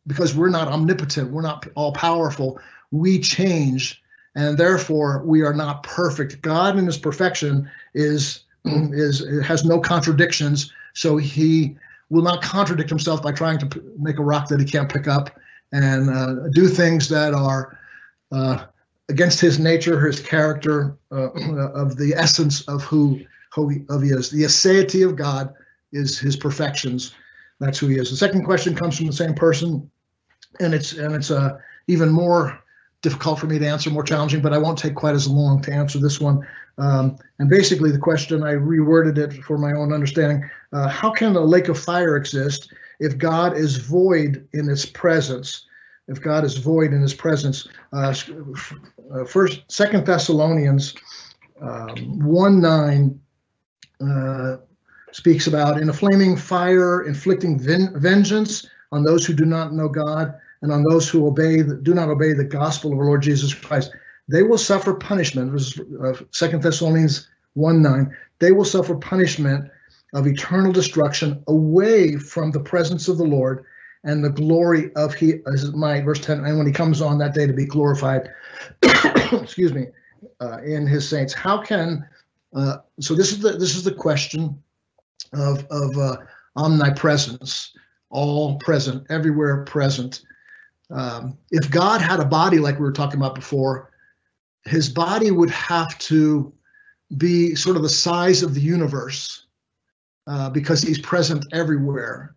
because 0.06 0.34
we're 0.34 0.48
not 0.48 0.68
omnipotent. 0.68 1.30
We're 1.30 1.42
not 1.42 1.68
all 1.76 1.92
powerful. 1.92 2.58
We 2.90 3.20
change, 3.20 4.02
and 4.34 4.58
therefore 4.58 5.22
we 5.24 5.42
are 5.42 5.54
not 5.54 5.84
perfect. 5.84 6.42
God 6.42 6.76
in 6.76 6.86
His 6.86 6.98
perfection 6.98 7.70
is 7.94 8.42
is 8.64 9.24
has 9.44 9.64
no 9.64 9.78
contradictions. 9.78 10.72
So 10.94 11.16
He 11.18 11.76
will 12.08 12.22
not 12.22 12.42
contradict 12.42 12.88
Himself 12.88 13.22
by 13.22 13.32
trying 13.32 13.58
to 13.58 13.94
make 13.98 14.18
a 14.18 14.24
rock 14.24 14.48
that 14.48 14.58
He 14.58 14.66
can't 14.66 14.90
pick 14.90 15.06
up 15.06 15.38
and 15.72 16.10
uh, 16.10 16.48
do 16.52 16.68
things 16.68 17.08
that 17.10 17.34
are 17.34 17.78
uh, 18.32 18.64
against 19.08 19.40
his 19.40 19.58
nature, 19.58 20.04
his 20.04 20.20
character, 20.20 20.96
uh, 21.12 21.30
of 21.74 21.96
the 21.96 22.14
essence 22.14 22.62
of 22.62 22.82
who, 22.82 23.20
who 23.52 23.68
he, 23.68 23.84
of 23.88 24.02
he 24.02 24.10
is. 24.10 24.30
The 24.30 24.44
aseity 24.44 25.06
of 25.06 25.16
God 25.16 25.54
is 25.92 26.18
his 26.18 26.36
perfections. 26.36 27.14
That's 27.60 27.78
who 27.78 27.88
he 27.88 27.96
is. 27.96 28.10
The 28.10 28.16
second 28.16 28.44
question 28.44 28.74
comes 28.74 28.96
from 28.96 29.06
the 29.06 29.12
same 29.12 29.34
person, 29.34 29.90
and 30.60 30.74
it's 30.74 30.92
and 30.92 31.14
it's 31.14 31.30
uh, 31.30 31.58
even 31.86 32.10
more 32.10 32.62
difficult 33.02 33.38
for 33.38 33.46
me 33.46 33.58
to 33.58 33.66
answer, 33.66 33.90
more 33.90 34.02
challenging, 34.02 34.42
but 34.42 34.52
I 34.52 34.58
won't 34.58 34.78
take 34.78 34.94
quite 34.94 35.14
as 35.14 35.28
long 35.28 35.62
to 35.62 35.72
answer 35.72 35.98
this 35.98 36.20
one. 36.20 36.46
Um, 36.78 37.16
and 37.38 37.48
basically, 37.48 37.90
the 37.90 37.98
question 37.98 38.42
I 38.42 38.54
reworded 38.54 39.16
it 39.16 39.42
for 39.44 39.56
my 39.56 39.72
own 39.72 39.92
understanding: 39.92 40.48
uh, 40.72 40.88
How 40.88 41.10
can 41.10 41.34
a 41.34 41.40
lake 41.40 41.68
of 41.68 41.78
fire 41.78 42.16
exist 42.16 42.72
if 43.00 43.16
God 43.16 43.56
is 43.56 43.76
void 43.76 44.46
in 44.52 44.68
its 44.68 44.84
presence? 44.84 45.66
If 46.08 46.22
God 46.22 46.44
is 46.44 46.56
void 46.56 46.92
in 46.92 47.00
his 47.00 47.14
presence. 47.14 47.66
Uh, 47.92 48.14
uh, 49.12 49.24
first, 49.24 49.62
Second 49.68 50.06
Thessalonians 50.06 50.94
um, 51.60 52.24
1 52.24 52.60
9 52.60 53.20
uh, 54.00 54.56
speaks 55.12 55.46
about 55.46 55.80
in 55.80 55.88
a 55.88 55.92
flaming 55.92 56.36
fire 56.36 57.02
inflicting 57.02 57.58
ven- 57.58 57.98
vengeance 57.98 58.66
on 58.92 59.02
those 59.02 59.26
who 59.26 59.32
do 59.32 59.44
not 59.44 59.72
know 59.72 59.88
God 59.88 60.34
and 60.62 60.72
on 60.72 60.84
those 60.84 61.08
who 61.08 61.26
obey 61.26 61.62
the, 61.62 61.76
do 61.76 61.94
not 61.94 62.08
obey 62.08 62.32
the 62.32 62.44
gospel 62.44 62.92
of 62.92 62.98
our 62.98 63.04
Lord 63.04 63.22
Jesus 63.22 63.52
Christ. 63.54 63.90
They 64.28 64.42
will 64.42 64.58
suffer 64.58 64.94
punishment. 64.94 65.52
This 65.52 65.78
is, 65.78 66.22
Second 66.30 66.62
Thessalonians 66.62 67.28
1 67.54 67.82
9. 67.82 68.16
They 68.38 68.52
will 68.52 68.64
suffer 68.64 68.94
punishment 68.94 69.70
of 70.14 70.26
eternal 70.26 70.72
destruction 70.72 71.42
away 71.46 72.16
from 72.16 72.50
the 72.50 72.60
presence 72.60 73.08
of 73.08 73.18
the 73.18 73.24
Lord 73.24 73.64
and 74.06 74.24
the 74.24 74.30
glory 74.30 74.94
of 74.94 75.14
he 75.14 75.34
this 75.44 75.62
is 75.62 75.74
my 75.74 76.00
Verse 76.00 76.20
10, 76.20 76.44
and 76.44 76.56
when 76.56 76.66
he 76.66 76.72
comes 76.72 77.02
on 77.02 77.18
that 77.18 77.34
day 77.34 77.46
to 77.46 77.52
be 77.52 77.66
glorified, 77.66 78.30
excuse 79.32 79.74
me, 79.74 79.88
uh, 80.40 80.58
in 80.64 80.86
his 80.86 81.06
saints. 81.06 81.34
How 81.34 81.60
can 81.60 82.08
uh, 82.54 82.78
so 83.00 83.14
this 83.14 83.32
is 83.32 83.40
the 83.40 83.52
this 83.52 83.76
is 83.76 83.84
the 83.84 83.92
question 83.92 84.62
of 85.34 85.66
of 85.70 85.98
uh, 85.98 86.16
omnipresence. 86.56 87.72
all 88.10 88.56
present, 88.58 89.04
everywhere 89.10 89.64
present. 89.64 90.22
Um, 90.90 91.36
if 91.50 91.68
God 91.70 92.00
had 92.00 92.20
a 92.20 92.24
body 92.24 92.58
like 92.58 92.76
we 92.78 92.84
were 92.84 92.92
talking 92.92 93.18
about 93.20 93.34
before, 93.34 93.90
his 94.64 94.88
body 94.88 95.32
would 95.32 95.50
have 95.50 95.98
to 95.98 96.52
be 97.16 97.56
sort 97.56 97.76
of 97.76 97.82
the 97.82 97.88
size 97.88 98.44
of 98.44 98.54
the 98.54 98.60
universe 98.60 99.46
uh, 100.28 100.48
because 100.50 100.80
he's 100.80 101.00
present 101.00 101.44
everywhere. 101.52 102.36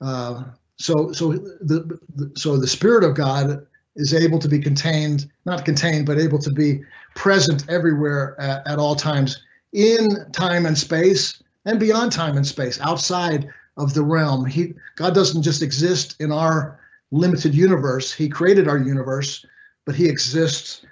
Uh, 0.00 0.44
so, 0.78 1.12
so 1.12 1.32
the, 1.32 1.98
so 2.36 2.56
the 2.56 2.66
Spirit 2.66 3.04
of 3.04 3.14
God 3.14 3.66
is 3.96 4.12
able 4.12 4.38
to 4.38 4.48
be 4.48 4.58
contained, 4.58 5.30
not 5.44 5.64
contained, 5.64 6.06
but 6.06 6.18
able 6.18 6.38
to 6.38 6.50
be 6.50 6.82
present 7.14 7.68
everywhere 7.68 8.38
at, 8.38 8.66
at 8.66 8.78
all 8.78 8.94
times 8.94 9.42
in 9.72 10.30
time 10.32 10.66
and 10.66 10.76
space 10.76 11.42
and 11.64 11.80
beyond 11.80 12.12
time 12.12 12.36
and 12.36 12.46
space, 12.46 12.80
outside 12.80 13.48
of 13.76 13.94
the 13.94 14.02
realm. 14.02 14.44
He 14.44 14.74
God 14.96 15.14
doesn't 15.14 15.42
just 15.42 15.62
exist 15.62 16.16
in 16.20 16.32
our 16.32 16.80
limited 17.10 17.54
universe. 17.54 18.12
He 18.12 18.28
created 18.28 18.68
our 18.68 18.78
universe, 18.78 19.44
but 19.84 19.94
he 19.94 20.08
exists 20.08 20.82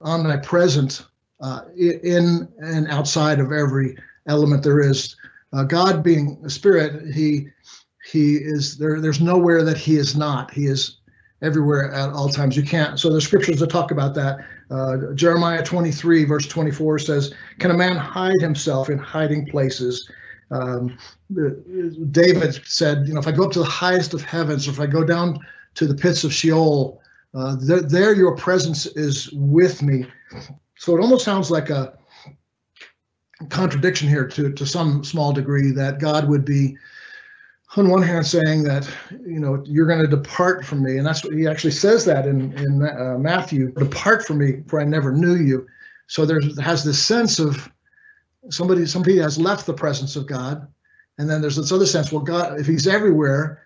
omnipresent 0.00 1.02
uh, 1.40 1.62
in 1.76 2.48
and 2.58 2.88
outside 2.88 3.40
of 3.40 3.52
every 3.52 3.96
element 4.26 4.62
there 4.62 4.80
is. 4.80 5.16
Uh, 5.52 5.64
God 5.64 6.02
being 6.02 6.40
a 6.44 6.50
spirit, 6.50 7.14
he 7.14 7.48
he 8.04 8.36
is 8.36 8.76
there. 8.76 9.00
There's 9.00 9.20
nowhere 9.20 9.62
that 9.64 9.78
he 9.78 9.96
is 9.96 10.14
not. 10.14 10.52
He 10.52 10.66
is 10.66 10.98
everywhere 11.42 11.92
at 11.92 12.10
all 12.10 12.28
times. 12.28 12.56
You 12.56 12.62
can't. 12.62 12.98
So 12.98 13.10
the 13.10 13.20
scriptures 13.20 13.60
that 13.60 13.70
talk 13.70 13.90
about 13.90 14.14
that. 14.14 14.38
Uh, 14.70 15.12
Jeremiah 15.14 15.64
23 15.64 16.24
verse 16.24 16.46
24 16.46 16.98
says, 16.98 17.34
"Can 17.58 17.70
a 17.70 17.74
man 17.74 17.96
hide 17.96 18.40
himself 18.40 18.90
in 18.90 18.98
hiding 18.98 19.46
places?" 19.46 20.08
Um, 20.50 20.96
David 22.10 22.60
said, 22.66 23.06
"You 23.08 23.14
know, 23.14 23.20
if 23.20 23.26
I 23.26 23.32
go 23.32 23.44
up 23.44 23.52
to 23.52 23.60
the 23.60 23.64
highest 23.64 24.12
of 24.12 24.22
heavens, 24.22 24.68
or 24.68 24.70
if 24.70 24.80
I 24.80 24.86
go 24.86 25.04
down 25.04 25.38
to 25.74 25.86
the 25.86 25.94
pits 25.94 26.24
of 26.24 26.32
Sheol, 26.32 27.00
uh, 27.34 27.56
there, 27.58 27.80
there 27.80 28.14
your 28.14 28.36
presence 28.36 28.86
is 28.86 29.30
with 29.32 29.82
me." 29.82 30.06
So 30.76 30.94
it 30.94 31.00
almost 31.00 31.24
sounds 31.24 31.50
like 31.50 31.70
a 31.70 31.94
contradiction 33.48 34.08
here 34.08 34.26
to 34.28 34.52
to 34.52 34.66
some 34.66 35.04
small 35.04 35.32
degree 35.32 35.70
that 35.72 36.00
God 36.00 36.28
would 36.28 36.44
be 36.44 36.76
on 37.76 37.88
one 37.88 38.02
hand 38.02 38.26
saying 38.26 38.62
that 38.64 38.88
you 39.10 39.40
know 39.40 39.62
you're 39.66 39.86
going 39.86 40.00
to 40.00 40.06
depart 40.06 40.64
from 40.64 40.82
me 40.82 40.96
and 40.96 41.06
that's 41.06 41.24
what 41.24 41.34
he 41.34 41.46
actually 41.46 41.70
says 41.70 42.04
that 42.04 42.26
in 42.26 42.52
in 42.58 42.82
uh, 42.82 43.16
matthew 43.18 43.72
depart 43.72 44.24
from 44.24 44.38
me 44.38 44.62
for 44.66 44.80
i 44.80 44.84
never 44.84 45.12
knew 45.12 45.36
you. 45.36 45.66
So 46.06 46.26
there's 46.26 46.58
has 46.60 46.84
this 46.84 47.02
sense 47.02 47.38
of 47.38 47.70
somebody 48.50 48.86
somebody 48.86 49.18
has 49.18 49.38
left 49.38 49.66
the 49.66 49.72
presence 49.72 50.16
of 50.16 50.26
god 50.26 50.68
and 51.18 51.28
then 51.28 51.40
there's 51.40 51.56
this 51.56 51.72
other 51.72 51.86
sense 51.86 52.12
well 52.12 52.22
god 52.22 52.60
if 52.60 52.66
he's 52.66 52.86
everywhere 52.86 53.62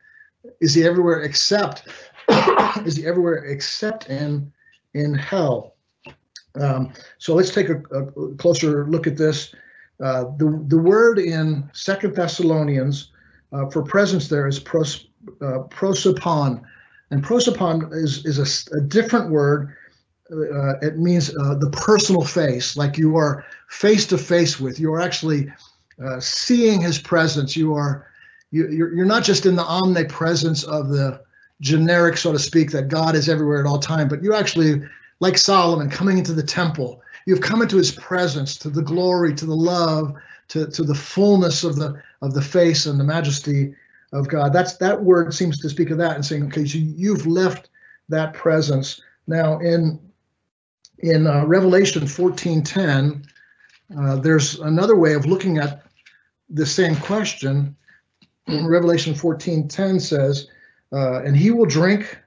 is 0.60 0.74
he 0.74 0.84
everywhere 0.84 1.22
except 1.22 1.88
is 2.84 2.96
he 2.96 3.06
everywhere 3.06 3.44
except 3.44 4.08
in 4.08 4.52
in 4.94 5.14
hell? 5.14 5.76
Um, 6.60 6.92
so 7.18 7.34
let's 7.34 7.50
take 7.50 7.68
a, 7.68 7.76
a, 7.76 8.34
closer 8.36 8.86
look 8.86 9.06
at 9.06 9.16
this. 9.16 9.54
Uh, 10.02 10.24
the 10.36 10.64
the 10.68 10.78
word 10.78 11.18
in 11.18 11.68
second 11.72 12.14
thessalonians 12.14 13.12
uh, 13.52 13.68
for 13.70 13.82
presence 13.82 14.28
there 14.28 14.46
is 14.46 14.58
pros, 14.58 15.06
uh, 15.40 15.64
prosopon. 15.68 16.62
And 17.10 17.24
prosopon 17.24 17.92
is, 17.92 18.24
is 18.26 18.38
a, 18.38 18.76
a 18.78 18.80
different 18.82 19.30
word. 19.30 19.74
Uh, 20.30 20.78
it 20.80 20.98
means 20.98 21.30
uh, 21.30 21.54
the 21.54 21.70
personal 21.70 22.22
face, 22.22 22.76
like 22.76 22.98
you 22.98 23.16
are 23.16 23.44
face 23.68 24.06
to 24.06 24.18
face 24.18 24.60
with. 24.60 24.78
You 24.78 24.92
are 24.92 25.00
actually 25.00 25.50
uh, 26.04 26.20
seeing 26.20 26.82
his 26.82 26.98
presence. 26.98 27.56
You 27.56 27.74
are 27.74 28.06
you, 28.50 28.68
you're, 28.68 28.94
you're 28.94 29.06
not 29.06 29.24
just 29.24 29.46
in 29.46 29.56
the 29.56 29.64
omnipresence 29.64 30.64
of 30.64 30.88
the 30.88 31.20
generic, 31.60 32.16
so 32.16 32.32
to 32.32 32.38
speak, 32.38 32.70
that 32.70 32.88
God 32.88 33.14
is 33.14 33.28
everywhere 33.28 33.60
at 33.60 33.66
all 33.66 33.78
time, 33.78 34.08
but 34.08 34.22
you 34.22 34.34
actually, 34.34 34.82
like 35.20 35.36
Solomon, 35.36 35.90
coming 35.90 36.18
into 36.18 36.32
the 36.32 36.42
temple, 36.42 37.02
you've 37.26 37.40
come 37.40 37.62
into 37.62 37.76
his 37.76 37.92
presence, 37.92 38.56
to 38.58 38.70
the 38.70 38.82
glory, 38.82 39.34
to 39.34 39.46
the 39.46 39.56
love, 39.56 40.14
to, 40.48 40.66
to 40.68 40.82
the 40.82 40.94
fullness 40.94 41.64
of 41.64 41.76
the 41.76 42.00
of 42.22 42.34
the 42.34 42.42
face 42.42 42.86
and 42.86 42.98
the 42.98 43.04
majesty 43.04 43.74
of 44.12 44.28
God. 44.28 44.52
That's 44.52 44.76
that 44.78 45.02
word 45.02 45.34
seems 45.34 45.58
to 45.60 45.68
speak 45.68 45.90
of 45.90 45.98
that 45.98 46.16
and 46.16 46.24
saying, 46.24 46.46
okay, 46.46 46.64
so 46.64 46.78
you've 46.78 47.26
left 47.26 47.70
that 48.08 48.34
presence. 48.34 49.00
Now 49.26 49.58
in 49.58 50.00
in 50.98 51.26
uh, 51.26 51.44
Revelation 51.46 52.02
14:10, 52.02 53.24
uh, 53.96 54.16
there's 54.16 54.58
another 54.58 54.96
way 54.96 55.14
of 55.14 55.26
looking 55.26 55.58
at 55.58 55.82
the 56.50 56.66
same 56.66 56.96
question. 56.96 57.76
Revelation 58.48 59.14
14:10 59.14 60.00
says, 60.00 60.48
uh, 60.92 61.22
"And 61.22 61.36
he 61.36 61.50
will 61.50 61.66
drink 61.66 62.18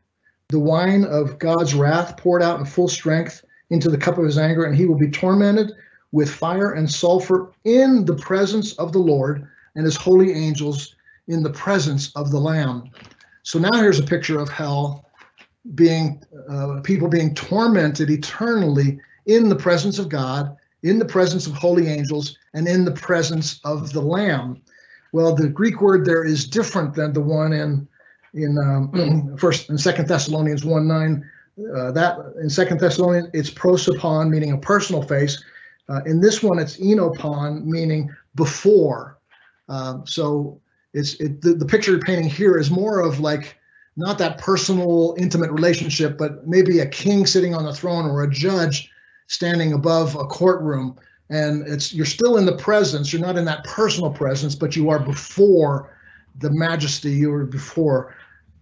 the 0.50 0.60
wine 0.60 1.06
of 1.06 1.40
God's 1.40 1.74
wrath 1.74 2.18
poured 2.18 2.44
out 2.44 2.60
in 2.60 2.66
full 2.66 2.88
strength 2.88 3.44
into 3.70 3.90
the 3.90 3.98
cup 3.98 4.18
of 4.18 4.26
his 4.26 4.38
anger, 4.38 4.66
and 4.66 4.76
he 4.76 4.86
will 4.86 4.98
be 4.98 5.10
tormented 5.10 5.72
with 6.12 6.30
fire 6.30 6.74
and 6.74 6.92
sulfur 6.92 7.52
in 7.64 8.06
the 8.06 8.16
presence 8.16 8.74
of 8.74 8.92
the 8.92 9.00
Lord 9.00 9.48
and 9.76 9.86
his 9.86 9.96
holy 9.96 10.32
angels 10.34 10.96
in 11.28 11.44
the 11.44 11.50
presence 11.50 12.12
of 12.16 12.32
the 12.32 12.40
Lamb. 12.40 12.90
So 13.44 13.60
now 13.60 13.74
here's 13.74 14.00
a 14.00 14.04
picture 14.04 14.40
of 14.40 14.50
hell 14.50 15.06
being 15.76 16.24
uh, 16.50 16.82
people 16.84 17.08
being 17.08 17.36
tormented 17.36 18.10
eternally 18.10 19.00
in 19.28 19.50
the 19.50 19.56
presence 19.56 20.00
of 20.00 20.10
God, 20.10 20.56
in 20.84 20.98
the 20.98 21.06
presence 21.06 21.46
of 21.46 21.54
holy 21.54 21.88
angels, 21.88 22.38
and 22.54 22.68
in 22.68 22.84
the 22.84 22.92
presence 22.92 23.60
of 23.64 23.94
the 23.94 24.02
Lamb. 24.02 24.62
Well, 25.14 25.36
the 25.36 25.48
Greek 25.48 25.82
word 25.82 26.06
there 26.06 26.24
is 26.24 26.48
different 26.48 26.96
than 26.96 27.14
the 27.14 27.22
one 27.22 27.54
in 27.54 27.88
in 28.34 28.58
um, 28.58 29.36
First 29.38 29.70
and 29.70 29.80
Second 29.80 30.08
Thessalonians 30.08 30.66
one 30.66 30.88
nine. 30.88 31.28
Uh, 31.76 31.92
that 31.92 32.18
in 32.42 32.50
Second 32.50 32.80
Thessalonians 32.80 33.30
it's 33.34 33.50
prosopon, 33.50 34.30
meaning 34.30 34.52
a 34.52 34.58
personal 34.58 35.04
face, 35.04 35.44
uh, 35.92 36.02
in 36.06 36.22
this 36.22 36.42
one, 36.42 36.58
it's 36.58 36.78
enopon, 36.78 37.66
meaning 37.66 38.10
before. 38.36 39.18
Um, 39.72 40.06
so 40.06 40.60
it's 40.94 41.14
it, 41.16 41.42
the, 41.42 41.54
the 41.54 41.66
picture 41.66 41.92
you're 41.92 42.02
painting 42.02 42.30
here 42.30 42.58
is 42.58 42.70
more 42.70 43.00
of 43.00 43.22
like 43.22 43.58
not 43.96 44.18
that 44.18 44.38
personal, 44.38 45.16
intimate 45.18 45.52
relationship, 45.52 46.18
but 46.18 46.46
maybe 46.46 46.80
a 46.80 46.86
king 46.86 47.26
sitting 47.26 47.56
on 47.56 47.64
the 47.64 47.74
throne 47.74 48.06
or 48.06 48.24
a 48.24 48.30
judge 48.30 48.92
standing 49.28 49.72
above 49.72 50.16
a 50.16 50.26
courtroom. 50.26 51.00
And 51.30 51.66
it's 51.66 51.94
you're 51.94 52.06
still 52.06 52.38
in 52.38 52.46
the 52.46 52.58
presence. 52.58 53.14
You're 53.14 53.22
not 53.22 53.38
in 53.38 53.46
that 53.46 53.64
personal 53.64 54.12
presence, 54.12 54.56
but 54.56 54.76
you 54.76 54.90
are 54.90 55.00
before 55.00 55.98
the 56.40 56.52
majesty 56.52 57.12
you 57.12 57.30
were 57.30 57.46
before. 57.46 58.14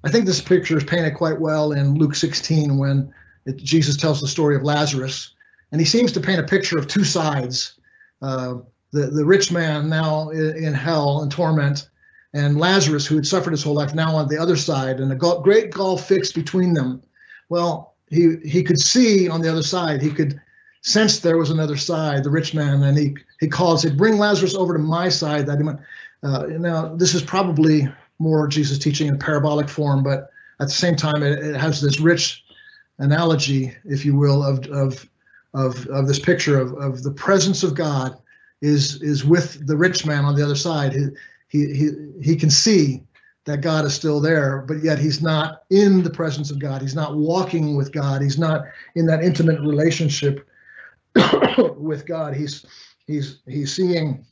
I 0.04 0.12
think 0.12 0.26
this 0.26 0.42
picture 0.42 0.78
is 0.78 0.84
painted 0.84 1.16
quite 1.16 1.40
well 1.40 1.72
in 1.72 1.96
Luke 1.96 2.16
16 2.16 2.78
when 2.78 3.12
it, 3.46 3.58
Jesus 3.58 3.98
tells 3.98 4.22
the 4.22 4.28
story 4.28 4.56
of 4.56 4.62
Lazarus 4.62 5.34
and 5.72 5.82
he 5.82 5.86
seems 5.86 6.12
to 6.12 6.20
paint 6.20 6.40
a 6.40 6.44
picture 6.44 6.78
of 6.78 6.88
two 6.88 7.04
sides 7.04 7.80
uh, 8.22 8.56
the, 8.92 9.08
the 9.08 9.26
rich 9.26 9.52
man 9.52 9.90
now 9.90 10.30
in, 10.30 10.74
hell 10.74 11.22
and 11.22 11.32
torment, 11.32 11.90
and 12.34 12.60
Lazarus, 12.60 13.06
who 13.06 13.16
had 13.16 13.28
suffered 13.28 13.52
his 13.52 13.64
whole 13.64 13.74
life, 13.74 13.94
now 13.94 14.16
on 14.16 14.28
the 14.28 14.38
other 14.38 14.56
side, 14.56 15.00
and 15.00 15.12
a 15.12 15.16
great 15.16 15.72
gulf 15.72 16.08
fixed 16.08 16.36
between 16.36 16.74
them. 16.74 17.02
Well, 17.50 17.96
he, 18.10 18.38
he 18.44 18.64
could 18.64 18.80
see 18.80 19.30
on 19.30 19.42
the 19.42 19.52
other 19.52 19.64
side, 19.64 20.02
he 20.02 20.12
could 20.12 20.40
sense 20.82 21.20
there 21.20 21.38
was 21.38 21.50
another 21.50 21.78
side, 21.78 22.24
the 22.24 22.30
rich 22.30 22.54
man, 22.54 22.84
and 22.84 22.98
he, 22.98 23.16
he 23.40 23.48
called, 23.48 23.82
said, 23.82 23.98
Bring 23.98 24.18
Lazarus 24.18 24.56
over 24.56 24.74
to 24.74 24.80
my 24.80 25.10
side. 25.10 25.46
That 25.46 25.58
he 25.58 25.64
might, 25.64 25.78
uh, 26.24 26.46
now, 26.48 26.96
this 26.96 27.14
is 27.14 27.24
probably 27.24 27.88
more 28.20 28.48
Jesus 28.48 28.78
teaching 28.78 29.08
in 29.08 29.18
parabolic 29.18 29.70
form, 29.70 30.04
but 30.04 30.30
at 30.60 30.68
the 30.68 30.74
same 30.74 30.96
time, 30.96 31.24
it, 31.24 31.40
it 31.40 31.56
has 31.56 31.82
this 31.82 32.00
rich 32.00 32.44
analogy, 33.00 33.76
if 33.86 34.06
you 34.06 34.16
will, 34.16 34.44
of, 34.44 34.66
of 34.68 35.10
of, 35.54 35.88
of 35.88 36.08
this 36.08 36.20
picture 36.20 36.60
of, 36.60 36.74
of 36.74 37.04
the 37.04 37.12
presence 37.12 37.64
of 37.64 37.76
God 37.76 38.18
is 38.62 39.02
is 39.02 39.24
with 39.26 39.66
the 39.66 39.78
rich 39.78 40.06
man 40.06 40.26
on 40.26 40.36
the 40.36 40.44
other 40.44 40.56
side. 40.56 40.94
He, 40.94 41.08
he, 41.48 41.74
he, 41.74 41.90
he 42.22 42.36
can 42.36 42.50
see 42.50 43.04
that 43.46 43.62
God 43.62 43.86
is 43.86 43.94
still 43.94 44.20
there, 44.20 44.64
but 44.68 44.84
yet 44.84 45.00
he's 45.00 45.22
not 45.22 45.64
in 45.70 46.04
the 46.04 46.10
presence 46.10 46.52
of 46.52 46.60
God. 46.60 46.82
He's 46.82 46.96
not 46.96 47.16
walking 47.16 47.76
with 47.76 47.92
God. 47.92 48.22
He's 48.22 48.38
not 48.38 48.64
in 48.96 49.06
that 49.08 49.24
intimate 49.24 49.60
relationship 49.62 50.48
with 51.78 52.06
God. 52.06 52.36
He's 52.36 52.66
he's 53.08 53.40
he's 53.48 53.76
seeing 53.76 54.26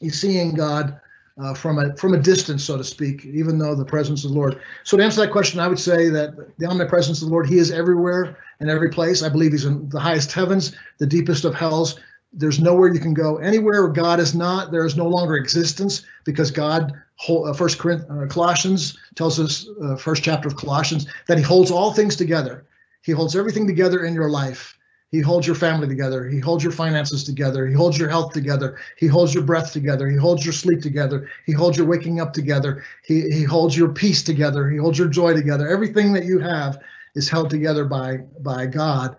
he's 0.00 0.20
seeing 0.20 0.54
God 0.54 1.00
uh, 1.40 1.54
from 1.54 1.78
a 1.78 1.96
from 1.96 2.14
a 2.14 2.18
distance, 2.18 2.64
so 2.64 2.76
to 2.76 2.84
speak, 2.84 3.24
even 3.24 3.58
though 3.58 3.74
the 3.74 3.84
presence 3.84 4.24
of 4.24 4.32
the 4.32 4.36
Lord. 4.36 4.60
So 4.84 4.96
to 4.96 5.02
answer 5.02 5.20
that 5.22 5.32
question, 5.32 5.60
I 5.60 5.68
would 5.68 5.78
say 5.78 6.08
that 6.10 6.58
the 6.58 6.66
omnipresence 6.66 7.22
of 7.22 7.28
the 7.28 7.32
Lord, 7.32 7.48
He 7.48 7.58
is 7.58 7.70
everywhere 7.70 8.36
and 8.60 8.68
every 8.68 8.90
place. 8.90 9.22
I 9.22 9.28
believe 9.28 9.52
He's 9.52 9.64
in 9.64 9.88
the 9.88 10.00
highest 10.00 10.32
heavens, 10.32 10.76
the 10.98 11.06
deepest 11.06 11.44
of 11.44 11.54
hells. 11.54 11.98
There's 12.32 12.60
nowhere 12.60 12.92
you 12.92 13.00
can 13.00 13.14
go. 13.14 13.36
Anywhere 13.36 13.88
God 13.88 14.18
is 14.18 14.34
not, 14.34 14.70
there 14.70 14.86
is 14.86 14.96
no 14.96 15.06
longer 15.06 15.36
existence 15.36 16.04
because 16.24 16.50
God, 16.50 16.92
uh, 17.28 17.52
First 17.52 17.84
uh, 17.84 18.26
Colossians 18.28 18.98
tells 19.14 19.38
us, 19.38 19.68
uh, 19.82 19.96
first 19.96 20.22
chapter 20.22 20.48
of 20.48 20.56
Colossians, 20.56 21.06
that 21.28 21.36
He 21.36 21.44
holds 21.44 21.70
all 21.70 21.92
things 21.92 22.16
together. 22.16 22.64
He 23.02 23.12
holds 23.12 23.36
everything 23.36 23.66
together 23.66 24.04
in 24.04 24.14
your 24.14 24.30
life. 24.30 24.78
He 25.10 25.20
holds 25.20 25.46
your 25.46 25.56
family 25.56 25.86
together. 25.88 26.26
He 26.26 26.40
holds 26.40 26.64
your 26.64 26.72
finances 26.72 27.22
together. 27.22 27.66
He 27.66 27.74
holds 27.74 27.98
your 27.98 28.08
health 28.08 28.32
together. 28.32 28.78
He 28.96 29.06
holds 29.06 29.34
your 29.34 29.42
breath 29.42 29.70
together. 29.70 30.08
He 30.08 30.16
holds 30.16 30.42
your 30.42 30.54
sleep 30.54 30.80
together. 30.80 31.28
He 31.44 31.52
holds 31.52 31.76
your 31.76 31.86
waking 31.86 32.18
up 32.18 32.32
together. 32.32 32.82
He, 33.04 33.28
he 33.28 33.42
holds 33.42 33.76
your 33.76 33.90
peace 33.90 34.22
together. 34.22 34.70
He 34.70 34.78
holds 34.78 34.98
your 34.98 35.08
joy 35.08 35.34
together. 35.34 35.68
Everything 35.68 36.14
that 36.14 36.24
you 36.24 36.38
have 36.38 36.78
is 37.14 37.28
held 37.28 37.50
together 37.50 37.84
by 37.84 38.18
by 38.40 38.64
God. 38.64 39.16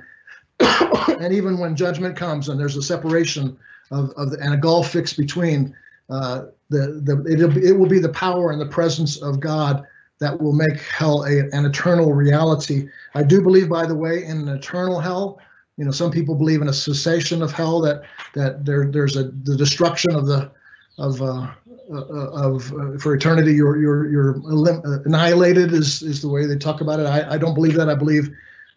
And 0.60 1.34
even 1.34 1.58
when 1.58 1.76
judgment 1.76 2.16
comes 2.16 2.50
and 2.50 2.60
there's 2.60 2.78
a 2.78 2.82
separation 2.82 3.58
of, 3.92 4.12
of 4.12 4.32
the, 4.32 4.40
and 4.40 4.54
a 4.54 4.58
gulf 4.58 4.92
fixed 4.92 5.18
between, 5.18 5.76
uh, 6.10 6.46
the 6.70 7.02
the 7.04 7.26
it'll 7.32 7.58
it 7.58 7.72
will 7.72 7.88
be 7.88 8.00
the 8.00 8.10
power 8.10 8.52
and 8.52 8.60
the 8.60 8.66
presence 8.66 9.22
of 9.22 9.40
God 9.40 9.86
that 10.20 10.40
will 10.40 10.54
make 10.54 10.80
hell 10.82 11.24
a, 11.24 11.40
an 11.52 11.66
eternal 11.66 12.14
reality. 12.14 12.88
I 13.16 13.24
do 13.24 13.42
believe, 13.42 13.70
by 13.70 13.86
the 13.86 13.96
way, 13.96 14.24
in 14.24 14.48
an 14.48 14.50
eternal 14.50 15.00
hell 15.00 15.40
you 15.78 15.86
know, 15.86 15.92
some 15.92 16.12
people 16.12 16.36
believe 16.36 16.62
in 16.62 16.68
a 16.68 16.74
cessation 16.74 17.42
of 17.42 17.52
hell 17.52 17.82
that 17.82 18.04
that 18.34 18.66
there 18.66 18.92
there's 18.92 19.16
a 19.18 19.24
the 19.44 19.56
destruction 19.56 20.16
of 20.16 20.28
the 20.28 20.52
of 21.00 21.22
uh, 21.22 21.48
uh, 21.92 21.96
of 21.96 22.72
uh, 22.74 22.98
for 23.00 23.16
eternity. 23.16 23.54
You're 23.54 23.78
you're 23.78 24.10
you're 24.10 25.04
annihilated 25.06 25.74
is 25.74 26.04
is 26.04 26.22
the 26.22 26.30
way 26.30 26.46
they 26.46 26.58
talk 26.58 26.82
about 26.82 27.00
it. 27.00 27.08
I, 27.08 27.34
I 27.34 27.38
don't 27.40 27.56
believe 27.56 27.74
that. 27.76 27.90
I 27.90 27.96
believe 27.96 28.30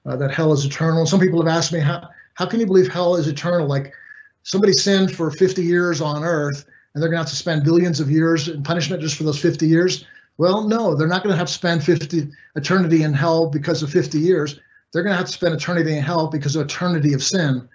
uh, 0.07 0.17
that 0.17 0.33
hell 0.33 0.53
is 0.53 0.65
eternal. 0.65 1.07
Some 1.07 1.21
people 1.21 1.43
have 1.45 1.55
asked 1.55 1.73
me 1.73 1.81
how 1.81 2.09
how 2.35 2.47
can 2.47 2.61
you 2.61 2.67
believe 2.67 2.89
hell 2.89 3.17
is 3.17 3.29
eternal? 3.29 3.67
Like 3.67 3.93
somebody 4.43 4.73
sinned 4.73 5.15
for 5.15 5.31
50 5.31 5.63
years 5.63 6.01
on 6.01 6.23
earth 6.23 6.67
and 6.95 7.03
they're 7.03 7.11
going 7.11 7.19
to 7.19 7.25
have 7.25 7.31
to 7.31 7.37
spend 7.37 7.65
billions 7.65 7.99
of 8.01 8.11
years 8.11 8.49
in 8.49 8.63
punishment 8.63 9.03
just 9.03 9.17
for 9.17 9.25
those 9.25 9.41
50 9.41 9.67
years. 9.67 10.05
Well, 10.39 10.69
no, 10.69 10.95
they're 10.95 11.09
not 11.09 11.23
going 11.23 11.33
to 11.33 11.39
have 11.39 11.47
to 11.47 11.53
spend 11.53 11.83
50 11.83 12.29
eternity 12.57 13.03
in 13.05 13.15
hell 13.15 13.49
because 13.49 13.83
of 13.83 13.91
50 13.91 14.19
years 14.19 14.61
they're 14.93 15.03
going 15.03 15.13
to 15.13 15.19
have 15.19 15.27
to 15.27 15.33
spend 15.33 15.55
eternity 15.55 15.97
in 15.97 16.03
hell 16.03 16.29
because 16.29 16.57
of 16.57 16.65
eternity 16.65 17.13
of 17.13 17.23
sin. 17.23 17.69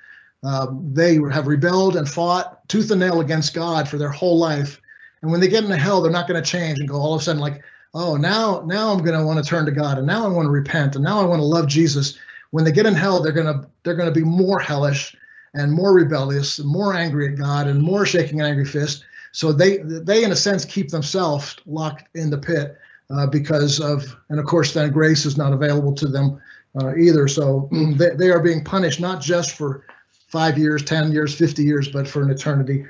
Uh, 0.44 0.68
they 0.92 1.20
have 1.32 1.46
rebelled 1.46 1.96
and 1.96 2.10
fought 2.10 2.68
tooth 2.68 2.90
and 2.90 3.00
nail 3.00 3.22
against 3.22 3.54
God 3.54 3.88
for 3.88 3.98
their 3.98 4.10
whole 4.10 4.40
life. 4.40 4.82
And 5.22 5.32
when 5.32 5.40
they 5.40 5.48
get 5.48 5.64
into 5.64 5.78
hell, 5.78 6.02
they're 6.02 6.12
not 6.12 6.28
going 6.28 6.42
to 6.42 6.50
change 6.50 6.80
and 6.80 6.90
go 6.90 6.96
all 6.96 7.14
of 7.14 7.22
a 7.22 7.24
sudden 7.24 7.40
like, 7.40 7.62
oh, 7.94 8.16
now 8.16 8.64
now 8.66 8.92
I'm 8.92 9.04
going 9.04 9.18
to 9.18 9.26
want 9.26 9.44
to 9.44 9.50
turn 9.50 9.66
to 9.66 9.72
God 9.72 9.98
and 9.98 10.08
now 10.08 10.26
I 10.26 10.30
want 10.30 10.46
to 10.46 10.52
repent 10.52 10.96
and 10.96 11.04
now 11.04 11.22
I 11.22 11.26
want 11.26 11.40
to 11.40 11.46
love 11.46 11.68
Jesus. 11.68 12.18
When 12.52 12.66
they 12.66 12.72
get 12.72 12.86
in 12.86 12.94
hell, 12.94 13.22
they're 13.22 13.32
going 13.32 13.48
to 13.48 13.68
they're 13.84 13.96
going 13.96 14.14
to 14.14 14.20
be 14.20 14.26
more 14.26 14.60
hellish 14.60 15.16
and 15.54 15.72
more 15.72 15.94
rebellious 15.94 16.60
and 16.60 16.68
more 16.68 16.94
angry 16.94 17.28
at 17.28 17.38
God 17.38 17.68
and 17.68 17.82
more 17.82 18.06
shaking 18.06 18.40
an 18.40 18.48
angry 18.48 18.66
fist. 18.66 19.04
So 19.32 19.52
they 19.52 19.78
they 19.78 20.24
in 20.24 20.32
a 20.32 20.36
sense 20.36 20.66
keep 20.66 20.90
themselves 20.90 21.56
locked 21.66 22.16
in 22.16 22.30
the 22.30 22.38
pit 22.38 22.78
uh, 23.10 23.28
because 23.28 23.80
of 23.80 24.16
and 24.30 24.40
of 24.40 24.46
course 24.46 24.74
then 24.74 24.92
grace 24.92 25.26
is 25.26 25.38
not 25.38 25.54
available 25.54 25.94
to 25.96 26.08
them 26.08 26.42
uh, 26.82 26.96
either. 26.96 27.28
So 27.28 27.70
they, 27.96 28.10
they 28.16 28.30
are 28.30 28.42
being 28.42 28.64
punished 28.64 29.00
not 29.00 29.22
just 29.22 29.56
for 29.56 29.86
five 30.28 30.58
years, 30.58 30.84
10 30.84 31.12
years, 31.12 31.36
50 31.36 31.64
years, 31.64 31.90
but 31.90 32.08
for 32.08 32.24
an 32.24 32.30
eternity. 32.30 32.86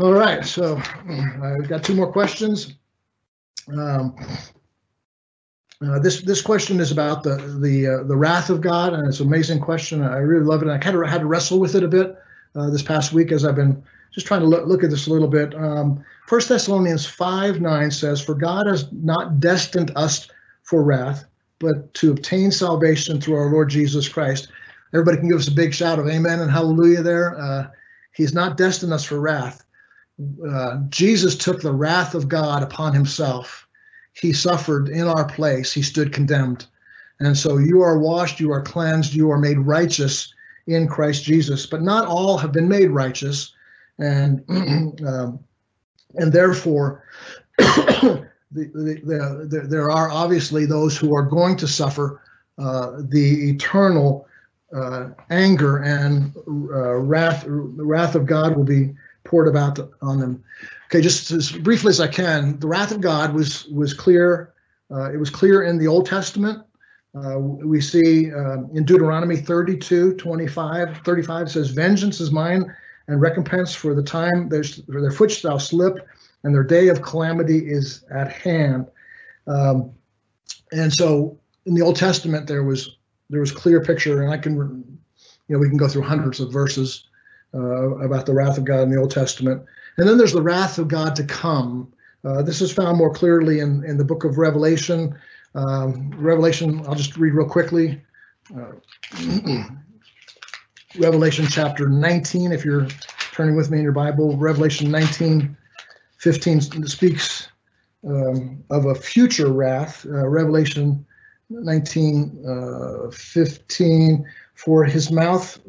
All 0.00 0.12
right, 0.12 0.44
so 0.44 0.76
I've 1.42 1.68
got 1.68 1.84
two 1.84 1.94
more 1.94 2.10
questions. 2.10 2.74
Um, 3.66 4.14
uh, 5.84 5.98
this 6.00 6.22
this 6.22 6.42
question 6.42 6.80
is 6.80 6.90
about 6.90 7.22
the 7.22 7.36
the 7.60 7.86
uh, 7.86 8.02
the 8.04 8.16
wrath 8.16 8.50
of 8.50 8.60
God, 8.60 8.94
and 8.94 9.06
it's 9.06 9.20
an 9.20 9.26
amazing 9.26 9.60
question. 9.60 10.02
I 10.02 10.18
really 10.18 10.44
love 10.44 10.62
it. 10.62 10.68
I 10.68 10.78
kind 10.78 10.96
of 10.96 11.06
had 11.08 11.20
to 11.20 11.26
wrestle 11.26 11.60
with 11.60 11.74
it 11.74 11.84
a 11.84 11.88
bit 11.88 12.16
uh, 12.56 12.70
this 12.70 12.82
past 12.82 13.12
week 13.12 13.30
as 13.30 13.44
I've 13.44 13.54
been 13.56 13.82
just 14.12 14.26
trying 14.26 14.40
to 14.40 14.46
look, 14.46 14.66
look 14.66 14.82
at 14.82 14.90
this 14.90 15.06
a 15.06 15.12
little 15.12 15.28
bit. 15.28 15.54
Um, 15.54 16.04
First 16.26 16.48
Thessalonians 16.48 17.06
five 17.06 17.60
nine 17.60 17.90
says, 17.90 18.20
"For 18.20 18.34
God 18.34 18.66
has 18.66 18.90
not 18.92 19.38
destined 19.38 19.92
us 19.94 20.28
for 20.62 20.82
wrath, 20.82 21.24
but 21.58 21.92
to 21.94 22.10
obtain 22.10 22.50
salvation 22.50 23.20
through 23.20 23.36
our 23.36 23.50
Lord 23.50 23.70
Jesus 23.70 24.08
Christ. 24.08 24.48
Everybody 24.92 25.18
can 25.18 25.28
give 25.28 25.38
us 25.38 25.48
a 25.48 25.52
big 25.52 25.74
shout 25.74 25.98
of 25.98 26.08
amen 26.08 26.40
and 26.40 26.50
hallelujah 26.50 27.02
there. 27.02 27.38
Uh, 27.38 27.68
he's 28.12 28.34
not 28.34 28.56
destined 28.56 28.92
us 28.92 29.04
for 29.04 29.20
wrath. 29.20 29.64
Uh, 30.48 30.78
Jesus 30.88 31.36
took 31.36 31.60
the 31.60 31.72
wrath 31.72 32.14
of 32.14 32.28
God 32.28 32.62
upon 32.62 32.92
himself. 32.94 33.66
He 34.12 34.32
suffered 34.32 34.88
in 34.88 35.06
our 35.06 35.24
place. 35.26 35.72
He 35.72 35.82
stood 35.82 36.12
condemned. 36.12 36.66
And 37.20 37.36
so 37.36 37.58
you 37.58 37.82
are 37.82 37.98
washed, 37.98 38.40
you 38.40 38.52
are 38.52 38.62
cleansed, 38.62 39.14
you 39.14 39.30
are 39.30 39.38
made 39.38 39.58
righteous 39.58 40.32
in 40.66 40.88
Christ 40.88 41.24
Jesus. 41.24 41.66
But 41.66 41.82
not 41.82 42.06
all 42.06 42.38
have 42.38 42.52
been 42.52 42.68
made 42.68 42.90
righteous. 42.90 43.52
And, 43.98 44.44
um, 45.06 45.40
and 46.14 46.32
therefore, 46.32 47.04
the, 47.58 48.28
the, 48.52 49.46
the, 49.48 49.66
there 49.68 49.90
are 49.90 50.10
obviously 50.10 50.66
those 50.66 50.96
who 50.96 51.14
are 51.14 51.22
going 51.22 51.56
to 51.56 51.68
suffer 51.68 52.22
uh, 52.58 53.02
the 53.08 53.50
eternal 53.50 54.26
uh, 54.74 55.10
anger 55.30 55.78
and 55.78 56.36
uh, 56.36 56.94
wrath. 56.96 57.44
Wrath 57.46 58.14
of 58.14 58.26
God 58.26 58.56
will 58.56 58.64
be 58.64 58.94
poured 59.24 59.48
about 59.48 59.78
on 60.02 60.18
them. 60.18 60.42
Okay, 60.86 61.00
just 61.00 61.30
as 61.30 61.52
briefly 61.52 61.90
as 61.90 62.00
I 62.00 62.08
can, 62.08 62.58
the 62.58 62.66
wrath 62.66 62.92
of 62.92 63.00
God 63.00 63.34
was 63.34 63.66
was 63.66 63.94
clear. 63.94 64.54
Uh, 64.90 65.12
it 65.12 65.18
was 65.18 65.30
clear 65.30 65.62
in 65.64 65.78
the 65.78 65.86
Old 65.86 66.06
Testament. 66.06 66.64
Uh, 67.14 67.38
we 67.38 67.80
see 67.80 68.32
uh, 68.32 68.62
in 68.74 68.84
Deuteronomy 68.84 69.36
32, 69.36 70.14
25, 70.14 70.98
35 71.04 71.50
says, 71.50 71.70
"Vengeance 71.70 72.20
is 72.20 72.30
mine, 72.30 72.74
and 73.08 73.20
recompense 73.20 73.74
for 73.74 73.94
the 73.94 74.02
time 74.02 74.48
for 74.50 75.00
their 75.00 75.10
foot 75.10 75.30
shall 75.30 75.58
slip." 75.58 76.06
and 76.44 76.54
their 76.54 76.62
day 76.62 76.88
of 76.88 77.02
calamity 77.02 77.58
is 77.58 78.04
at 78.10 78.30
hand. 78.32 78.86
Um, 79.46 79.92
and 80.72 80.92
so 80.92 81.38
in 81.66 81.74
the 81.74 81.82
Old 81.82 81.96
Testament, 81.96 82.46
there 82.46 82.64
was 82.64 82.96
there 83.30 83.40
was 83.40 83.52
clear 83.52 83.82
picture, 83.82 84.22
and 84.22 84.32
I 84.32 84.38
can, 84.38 84.54
you 84.56 85.54
know, 85.54 85.58
we 85.58 85.68
can 85.68 85.76
go 85.76 85.88
through 85.88 86.02
hundreds 86.02 86.40
of 86.40 86.52
verses 86.52 87.07
uh, 87.54 87.98
about 87.98 88.26
the 88.26 88.34
wrath 88.34 88.58
of 88.58 88.64
God 88.64 88.82
in 88.82 88.90
the 88.90 88.98
Old 88.98 89.10
Testament, 89.10 89.64
and 89.96 90.08
then 90.08 90.18
there's 90.18 90.32
the 90.32 90.42
wrath 90.42 90.78
of 90.78 90.88
God 90.88 91.16
to 91.16 91.24
come. 91.24 91.92
Uh, 92.24 92.42
this 92.42 92.60
is 92.60 92.72
found 92.72 92.98
more 92.98 93.12
clearly 93.12 93.60
in 93.60 93.84
in 93.84 93.96
the 93.96 94.04
book 94.04 94.24
of 94.24 94.38
Revelation. 94.38 95.14
Um, 95.54 96.10
Revelation, 96.16 96.84
I'll 96.86 96.94
just 96.94 97.16
read 97.16 97.34
real 97.34 97.48
quickly. 97.48 98.00
Uh, 98.56 98.72
Revelation 100.98 101.46
chapter 101.48 101.88
19, 101.88 102.52
if 102.52 102.64
you're 102.64 102.86
turning 103.32 103.56
with 103.56 103.70
me 103.70 103.78
in 103.78 103.84
your 103.84 103.92
Bible, 103.92 104.36
Revelation 104.36 104.90
19, 104.90 105.56
15 106.18 106.60
speaks 106.86 107.48
um, 108.06 108.64
of 108.70 108.86
a 108.86 108.94
future 108.94 109.52
wrath. 109.52 110.06
Uh, 110.06 110.26
Revelation 110.28 111.04
19, 111.50 112.44
uh, 112.46 113.10
15, 113.10 114.24
for 114.58 114.84
his 114.84 115.12
mouth, 115.12 115.60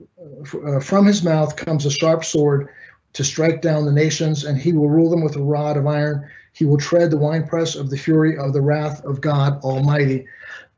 uh, 0.65 0.79
from 0.79 1.05
his 1.05 1.23
mouth 1.23 1.55
comes 1.55 1.85
a 1.85 1.91
sharp 1.91 2.25
sword 2.25 2.69
to 3.13 3.23
strike 3.23 3.61
down 3.61 3.85
the 3.85 3.91
nations, 3.91 4.45
and 4.45 4.57
he 4.57 4.73
will 4.73 4.89
rule 4.89 5.11
them 5.11 5.23
with 5.23 5.35
a 5.35 5.43
rod 5.43 5.77
of 5.77 5.85
iron. 5.85 6.27
He 6.53 6.65
will 6.65 6.79
tread 6.79 7.11
the 7.11 7.17
winepress 7.17 7.75
of 7.75 7.91
the 7.91 7.97
fury 7.97 8.35
of 8.35 8.51
the 8.51 8.61
wrath 8.61 9.05
of 9.05 9.21
God 9.21 9.61
Almighty. 9.63 10.25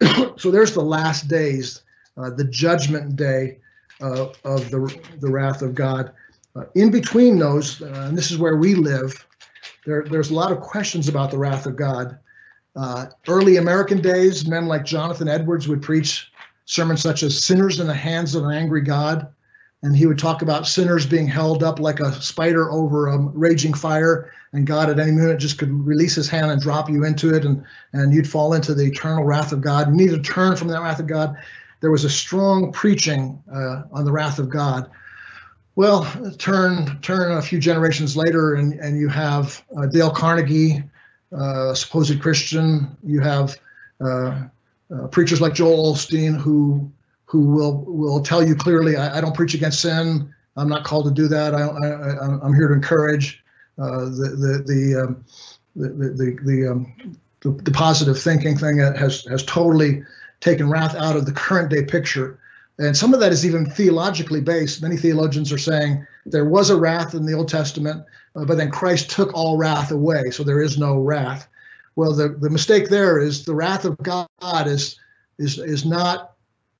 so 0.36 0.52
there's 0.52 0.74
the 0.74 0.82
last 0.82 1.30
days, 1.30 1.84
uh, 2.17 2.32
the 2.32 2.43
judgment 2.43 3.15
day 3.15 3.60
uh, 4.02 4.28
of 4.43 4.69
the, 4.71 4.93
the 5.21 5.32
wrath 5.32 5.62
of 5.62 5.74
God. 5.74 6.12
Uh, 6.54 6.65
in 6.76 6.91
between 6.91 7.39
those, 7.39 7.82
uh, 7.82 8.08
and 8.10 8.17
this 8.17 8.30
is 8.30 8.38
where 8.38 8.58
we 8.58 8.76
live, 8.76 9.26
there, 9.86 10.04
there's 10.04 10.32
a 10.32 10.36
lot 10.36 10.52
of 10.52 10.60
questions 10.60 11.08
about 11.08 11.32
the 11.32 11.38
wrath 11.38 11.65
of 11.65 11.78
God. 11.78 12.19
Uh, 12.76 13.06
early 13.30 13.56
American 13.56 14.02
days, 14.02 14.45
men 14.45 14.67
like 14.67 14.84
Jonathan 14.84 15.30
Edwards 15.30 15.69
would 15.69 15.82
preach 15.82 16.31
sermons 16.65 17.02
such 17.02 17.24
as 17.24 17.43
Sinners 17.43 17.80
in 17.80 17.88
the 17.88 17.93
Hands 17.93 18.34
of 18.36 18.43
an 18.43 18.52
Angry 18.52 18.82
God. 18.82 19.28
And 19.84 19.95
he 19.95 20.06
would 20.06 20.19
talk 20.19 20.43
about 20.43 20.67
sinners 20.67 21.08
being 21.08 21.28
held 21.28 21.63
up 21.63 21.80
like 21.80 22.00
a 22.00 22.13
spider 22.21 22.71
over 22.71 23.08
a 23.08 23.17
raging 23.17 23.74
fire, 23.74 24.32
and 24.54 24.67
God 24.67 24.91
at 24.91 25.00
any 25.00 25.12
minute 25.12 25.39
just 25.39 25.58
could 25.58 25.71
release 25.71 26.13
his 26.13 26.30
hand 26.30 26.52
and 26.52 26.62
drop 26.62 26.88
you 26.88 27.04
into 27.04 27.34
it, 27.34 27.45
and, 27.45 27.63
and 27.93 28.13
you'd 28.13 28.30
fall 28.30 28.54
into 28.54 28.76
the 28.76 28.84
eternal 28.84 29.24
wrath 29.24 29.52
of 29.52 29.62
God. 29.62 29.88
You 29.88 29.95
need 29.95 30.12
to 30.12 30.21
turn 30.21 30.56
from 30.56 30.67
that 30.67 30.82
wrath 30.82 31.00
of 31.00 31.08
God. 31.08 31.36
There 31.80 31.89
was 31.89 32.04
a 32.04 32.12
strong 32.12 32.71
preaching 32.71 33.41
uh, 33.52 33.84
on 33.91 34.06
the 34.06 34.12
wrath 34.12 34.38
of 34.38 34.50
God. 34.50 34.88
Well, 35.76 36.06
turn 36.38 37.00
turn 37.02 37.32
a 37.32 37.41
few 37.41 37.58
generations 37.58 38.15
later, 38.15 38.54
and 38.54 38.74
and 38.74 39.00
you 39.00 39.08
have 39.08 39.63
uh, 39.76 39.88
Dale 39.88 40.12
Carnegie, 40.12 40.84
uh, 41.36 41.74
supposed 41.74 42.21
Christian. 42.21 42.95
You 43.04 43.21
have 43.21 43.58
uh, 44.00 44.43
uh, 44.93 45.08
preachers 45.08 45.41
like 45.41 45.54
Joel 45.54 45.93
Osteen 45.93 46.36
who 46.36 46.91
who 47.25 47.47
will 47.47 47.84
will 47.86 48.21
tell 48.21 48.45
you 48.45 48.56
clearly, 48.56 48.97
I, 48.97 49.17
I, 49.17 49.21
don't 49.21 49.36
preach 49.36 49.54
against 49.54 49.80
sin. 49.80 50.34
I'm 50.58 50.67
not 50.67 50.84
called 50.84 51.06
to 51.06 51.12
do 51.12 51.30
that. 51.30 51.56
I, 51.56 51.62
I 51.62 52.45
am 52.45 52.54
here 52.54 52.67
to 52.67 52.73
encourage 52.73 53.41
uh, 53.80 54.06
the 54.06 54.36
the 54.38 54.63
the, 54.65 55.04
um, 55.04 55.25
the 55.75 55.89
the 55.89 56.39
the, 56.43 56.71
um, 56.71 57.17
the, 57.39 57.51
the 57.63 57.71
positive 57.71 58.19
thinking 58.19 58.58
thing 58.58 58.80
has 58.80 59.23
has 59.25 59.43
totally 59.43 60.04
taken 60.41 60.69
wrath 60.69 60.95
out 60.95 61.15
of 61.15 61.25
the 61.25 61.32
current 61.32 61.69
day 61.69 61.84
picture 61.84 62.39
and 62.82 62.97
some 62.97 63.13
of 63.13 63.19
that 63.19 63.32
is 63.32 63.45
even 63.45 63.65
theologically 63.65 64.41
based. 64.41 64.82
Many 64.82 64.97
theologians 64.97 65.51
are 65.51 65.58
saying 65.58 66.06
there 66.25 66.45
was 66.45 66.71
a 66.71 66.75
wrath 66.75 67.13
in 67.13 67.25
the 67.25 67.34
Old 67.34 67.47
Testament, 67.47 68.04
uh, 68.36 68.45
but 68.45 68.58
then 68.58 68.71
Christ 68.71 69.12
took 69.12 69.34
all 69.34 69.58
wrath 69.58 69.91
away, 69.91 70.32
so 70.32 70.43
there 70.43 70.62
is 70.62 70.77
no 70.77 70.97
wrath. 70.99 71.47
Well, 71.95 72.13
the, 72.13 72.30
the 72.30 72.49
mistake 72.49 72.89
there 72.89 73.19
is 73.19 73.45
the 73.45 73.56
wrath 73.56 73.86
of 73.86 73.97
God 73.97 74.67
is 74.67 74.99
is 75.38 75.58
is 75.60 75.86
not 75.86 76.34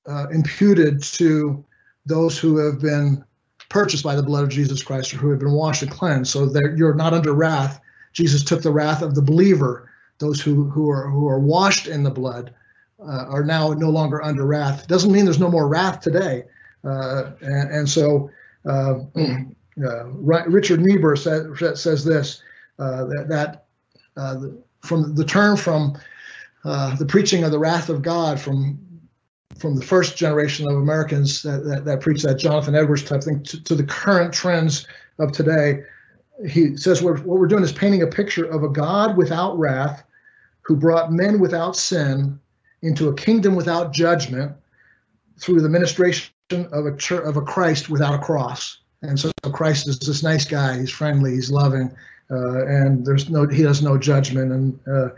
uh, 0.06 0.28
imputed 0.28 1.02
to 1.02 1.64
those 2.06 2.38
who 2.38 2.56
have 2.58 2.80
been 2.80 3.24
purchased 3.68 4.04
by 4.04 4.14
the 4.14 4.22
blood 4.22 4.44
of 4.44 4.50
Jesus 4.50 4.82
Christ 4.82 5.14
or 5.14 5.18
who 5.18 5.30
have 5.30 5.38
been 5.38 5.52
washed 5.52 5.82
and 5.82 5.90
cleansed. 5.90 6.30
So 6.30 6.46
that 6.46 6.74
you're 6.76 6.94
not 6.94 7.14
under 7.14 7.32
wrath. 7.32 7.80
Jesus 8.12 8.42
took 8.42 8.62
the 8.62 8.72
wrath 8.72 9.02
of 9.02 9.14
the 9.14 9.22
believer. 9.22 9.90
Those 10.18 10.40
who 10.40 10.64
who 10.70 10.90
are 10.90 11.08
who 11.08 11.28
are 11.28 11.40
washed 11.40 11.88
in 11.88 12.02
the 12.02 12.10
blood 12.10 12.54
uh, 13.00 13.26
are 13.28 13.44
now 13.44 13.72
no 13.72 13.90
longer 13.90 14.22
under 14.22 14.46
wrath. 14.46 14.86
Doesn't 14.86 15.12
mean 15.12 15.24
there's 15.24 15.40
no 15.40 15.50
more 15.50 15.68
wrath 15.68 16.00
today. 16.00 16.44
Uh, 16.84 17.32
and, 17.40 17.70
and, 17.70 17.88
so 17.88 18.28
uh, 18.66 18.98
uh 19.16 20.04
Richard 20.16 20.80
Niebuhr 20.80 21.16
says, 21.16 21.80
says 21.80 22.04
this 22.04 22.42
uh, 22.78 23.04
that, 23.04 23.26
that 23.28 23.66
uh, 24.16 24.36
from 24.82 25.14
the 25.14 25.24
turn 25.24 25.56
from 25.56 25.98
uh, 26.64 26.94
the 26.96 27.06
preaching 27.06 27.44
of 27.44 27.50
the 27.50 27.58
wrath 27.58 27.88
of 27.88 28.02
God 28.02 28.40
from 28.40 28.78
from 29.58 29.76
the 29.76 29.84
first 29.84 30.16
generation 30.16 30.66
of 30.68 30.76
Americans 30.76 31.42
that, 31.42 31.64
that, 31.64 31.84
that 31.84 32.00
preach 32.00 32.22
that 32.22 32.38
Jonathan 32.38 32.74
Edwards 32.74 33.04
type 33.04 33.22
thing 33.22 33.42
to, 33.44 33.62
to, 33.62 33.74
the 33.74 33.84
current 33.84 34.32
trends 34.32 34.86
of 35.18 35.30
today. 35.30 35.84
He 36.48 36.76
says 36.76 37.02
what 37.02 37.20
we're 37.20 37.46
doing 37.46 37.62
is 37.62 37.70
painting 37.70 38.02
a 38.02 38.06
picture 38.06 38.44
of 38.44 38.64
a 38.64 38.68
God 38.68 39.16
without 39.16 39.56
wrath 39.58 40.02
who 40.62 40.76
brought 40.76 41.12
men 41.12 41.38
without 41.38 41.76
sin 41.76 42.40
into 42.82 43.08
a 43.08 43.14
kingdom 43.14 43.54
without 43.54 43.92
judgment 43.92 44.52
through 45.38 45.60
the 45.60 45.68
ministration 45.68 46.32
of 46.50 46.86
a 46.86 46.96
church, 46.96 47.24
of 47.24 47.36
a 47.36 47.42
Christ 47.42 47.88
without 47.88 48.14
a 48.14 48.18
cross. 48.18 48.78
And 49.02 49.18
so 49.18 49.30
Christ 49.52 49.88
is 49.88 49.98
this 49.98 50.22
nice 50.22 50.44
guy. 50.44 50.78
He's 50.78 50.90
friendly. 50.90 51.32
He's 51.32 51.50
loving, 51.50 51.94
uh, 52.32 52.66
and 52.66 53.04
there's 53.04 53.28
no 53.28 53.46
he 53.46 53.62
has 53.62 53.82
no 53.82 53.98
judgment, 53.98 54.52
and 54.52 54.80
uh, 54.88 55.08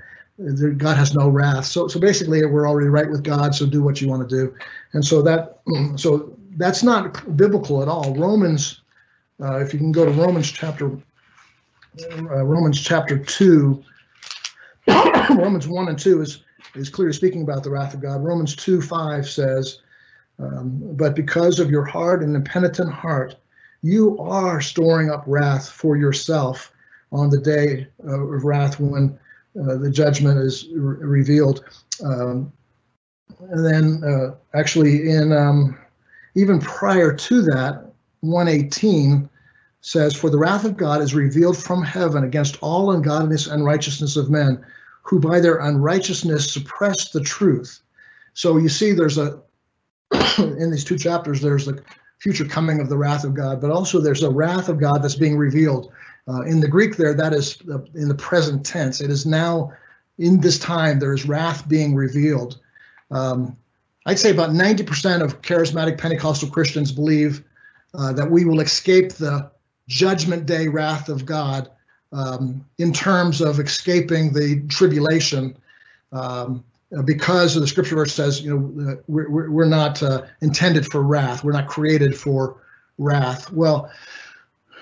God 0.77 0.97
has 0.97 1.15
no 1.15 1.29
wrath. 1.29 1.65
So 1.67 1.87
so 1.89 2.01
basically, 2.01 2.45
we're 2.45 2.69
already 2.69 2.89
right 2.89 3.09
with 3.09 3.23
God. 3.23 3.55
So 3.55 3.67
do 3.67 3.83
what 3.83 4.01
you 4.01 4.09
want 4.09 4.29
to 4.29 4.37
do, 4.37 4.55
and 4.93 5.05
so 5.05 5.23
that 5.23 5.61
so 5.97 6.37
that's 6.57 6.83
not 6.83 7.37
biblical 7.37 7.83
at 7.83 7.89
all. 7.89 8.15
Romans, 8.15 8.81
uh, 9.41 9.59
if 9.61 9.73
you 9.73 9.79
can 9.79 9.93
go 9.93 10.05
to 10.05 10.11
Romans 10.11 10.51
chapter 10.51 10.91
uh, 12.07 12.45
Romans 12.45 12.81
chapter 12.83 13.19
two, 13.19 13.83
Romans 15.31 15.69
one 15.69 15.89
and 15.89 15.99
two 15.99 16.21
is 16.21 16.43
is 16.75 16.89
clearly 16.89 17.13
speaking 17.13 17.43
about 17.43 17.63
the 17.63 17.71
wrath 17.71 17.95
of 17.95 18.01
God. 18.01 18.23
Romans 18.25 18.57
2 18.57 18.83
5 18.83 19.29
says, 19.29 19.79
um, 20.39 20.81
But 20.97 21.15
because 21.15 21.61
of 21.61 21.71
your 21.71 21.85
hard 21.85 22.23
and 22.23 22.35
impenitent 22.35 22.93
heart, 22.93 23.37
you 23.83 24.19
are 24.19 24.61
storing 24.61 25.11
up 25.11 25.23
wrath 25.27 25.69
for 25.69 25.97
yourself 25.97 26.73
on 27.13 27.31
the 27.31 27.39
day 27.39 27.87
of 28.07 28.45
wrath 28.45 28.81
when 28.81 29.19
uh, 29.61 29.77
the 29.77 29.91
judgment 29.91 30.39
is 30.39 30.69
re- 30.73 30.97
revealed. 31.07 31.65
Um, 32.05 32.53
and 33.41 33.65
then, 33.65 34.03
uh, 34.05 34.35
actually, 34.55 35.11
in 35.11 35.33
um, 35.33 35.79
even 36.35 36.61
prior 36.61 37.15
to 37.15 37.43
that, 37.43 37.85
118 38.21 39.29
says, 39.81 40.17
For 40.17 40.31
the 40.31 40.39
wrath 40.39 40.65
of 40.65 40.77
God 40.77 41.03
is 41.03 41.15
revealed 41.15 41.57
from 41.57 41.83
heaven 41.83 42.25
against 42.25 42.59
all 42.63 42.93
ungodliness 42.93 43.47
and 43.47 43.65
righteousness 43.65 44.17
of 44.17 44.31
men 44.31 44.65
who 45.03 45.21
by 45.21 45.39
their 45.39 45.59
unrighteousness 45.59 46.53
suppress 46.53 47.11
the 47.11 47.21
truth. 47.21 47.81
So 48.33 48.57
you 48.57 48.69
see, 48.69 48.93
there's 48.93 49.19
a, 49.19 49.41
in 50.39 50.71
these 50.71 50.85
two 50.85 50.99
chapters, 50.99 51.41
there's 51.41 51.67
the 51.67 51.83
future 52.19 52.47
coming 52.47 52.81
of 52.81 52.89
the 52.89 52.97
wrath 52.97 53.25
of 53.25 53.35
God, 53.35 53.61
but 53.61 53.71
also 53.71 54.01
there's 54.01 54.23
a 54.23 54.31
wrath 54.31 54.69
of 54.69 54.81
God 54.81 55.03
that's 55.03 55.15
being 55.15 55.37
revealed. 55.37 55.93
Uh, 56.27 56.43
in 56.43 56.61
the 56.61 56.69
Greek, 56.69 56.97
there, 56.97 57.15
that 57.15 57.35
is 57.35 57.59
in 57.95 58.09
the 58.09 58.15
present 58.15 58.65
tense. 58.65 59.01
It 59.01 59.11
is 59.11 59.27
now, 59.27 59.73
in 60.19 60.41
this 60.41 60.59
time, 60.59 60.99
there 60.99 61.13
is 61.13 61.27
wrath 61.27 61.69
being 61.69 61.95
revealed. 61.95 62.59
Um, 63.11 63.57
I'd 64.07 64.19
say 64.19 64.31
about 64.31 64.51
90% 64.51 65.23
of 65.23 65.43
charismatic 65.43 65.99
Pentecostal 65.99 66.51
Christians 66.51 66.93
believe 66.93 67.45
uh, 67.95 68.13
that 68.15 68.31
we 68.31 68.45
will 68.45 68.61
escape 68.61 69.13
the 69.13 69.51
judgment 69.89 70.47
day 70.47 70.69
wrath 70.69 71.09
of 71.09 71.27
God 71.27 71.71
um, 72.13 72.65
in 72.79 72.93
terms 72.93 73.41
of 73.41 73.61
escaping 73.61 74.33
the 74.33 74.63
tribulation 74.69 75.57
um, 76.13 76.65
because 77.05 77.55
the 77.55 77.67
scripture 77.67 77.97
verse 77.97 78.13
says, 78.13 78.41
you 78.41 78.57
know, 78.57 78.99
we're, 79.09 79.51
we're 79.51 79.65
not 79.65 80.03
uh, 80.03 80.23
intended 80.41 80.87
for 80.87 81.03
wrath. 81.03 81.43
We're 81.43 81.53
not 81.53 81.67
created 81.67 82.17
for 82.17 82.57
wrath. 82.99 83.51
Well, 83.51 83.91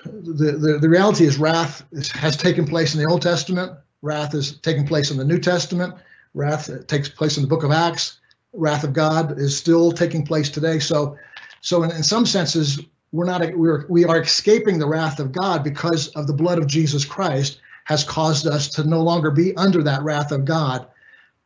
the, 0.05 0.79
the, 0.81 0.89
reality 0.89 1.25
is 1.25 1.37
wrath 1.37 1.85
has 2.13 2.37
taken 2.37 2.65
place 2.65 2.93
in 2.93 3.01
the 3.01 3.09
Old 3.09 3.21
Testament. 3.21 3.73
Wrath 4.01 4.33
is 4.33 4.57
taking 4.59 4.85
place 4.85 5.11
in 5.11 5.17
the 5.17 5.23
New 5.23 5.39
Testament. 5.39 5.95
Wrath 6.33 6.69
uh, 6.69 6.79
takes 6.87 7.09
place 7.09 7.37
in 7.37 7.43
the 7.43 7.47
book 7.47 7.63
of 7.63 7.71
Acts. 7.71 8.19
Wrath 8.53 8.83
of 8.83 8.93
God 8.93 9.39
is 9.39 9.57
still 9.57 9.91
taking 9.91 10.25
place 10.25 10.49
today. 10.49 10.79
So, 10.79 11.17
so 11.61 11.83
in, 11.83 11.91
in 11.91 12.03
some 12.03 12.25
senses, 12.25 12.79
we're 13.11 13.25
not 13.25 13.55
we're 13.55 13.85
we 13.87 14.05
are 14.05 14.21
escaping 14.21 14.79
the 14.79 14.87
wrath 14.87 15.19
of 15.19 15.31
God 15.31 15.63
because 15.63 16.07
of 16.09 16.27
the 16.27 16.33
blood 16.33 16.57
of 16.57 16.67
Jesus 16.67 17.05
Christ 17.05 17.59
has 17.85 18.03
caused 18.03 18.47
us 18.47 18.69
to 18.69 18.83
no 18.83 19.01
longer 19.01 19.31
be 19.31 19.55
under 19.55 19.83
that 19.83 20.03
wrath 20.03 20.31
of 20.31 20.45
God. 20.45 20.87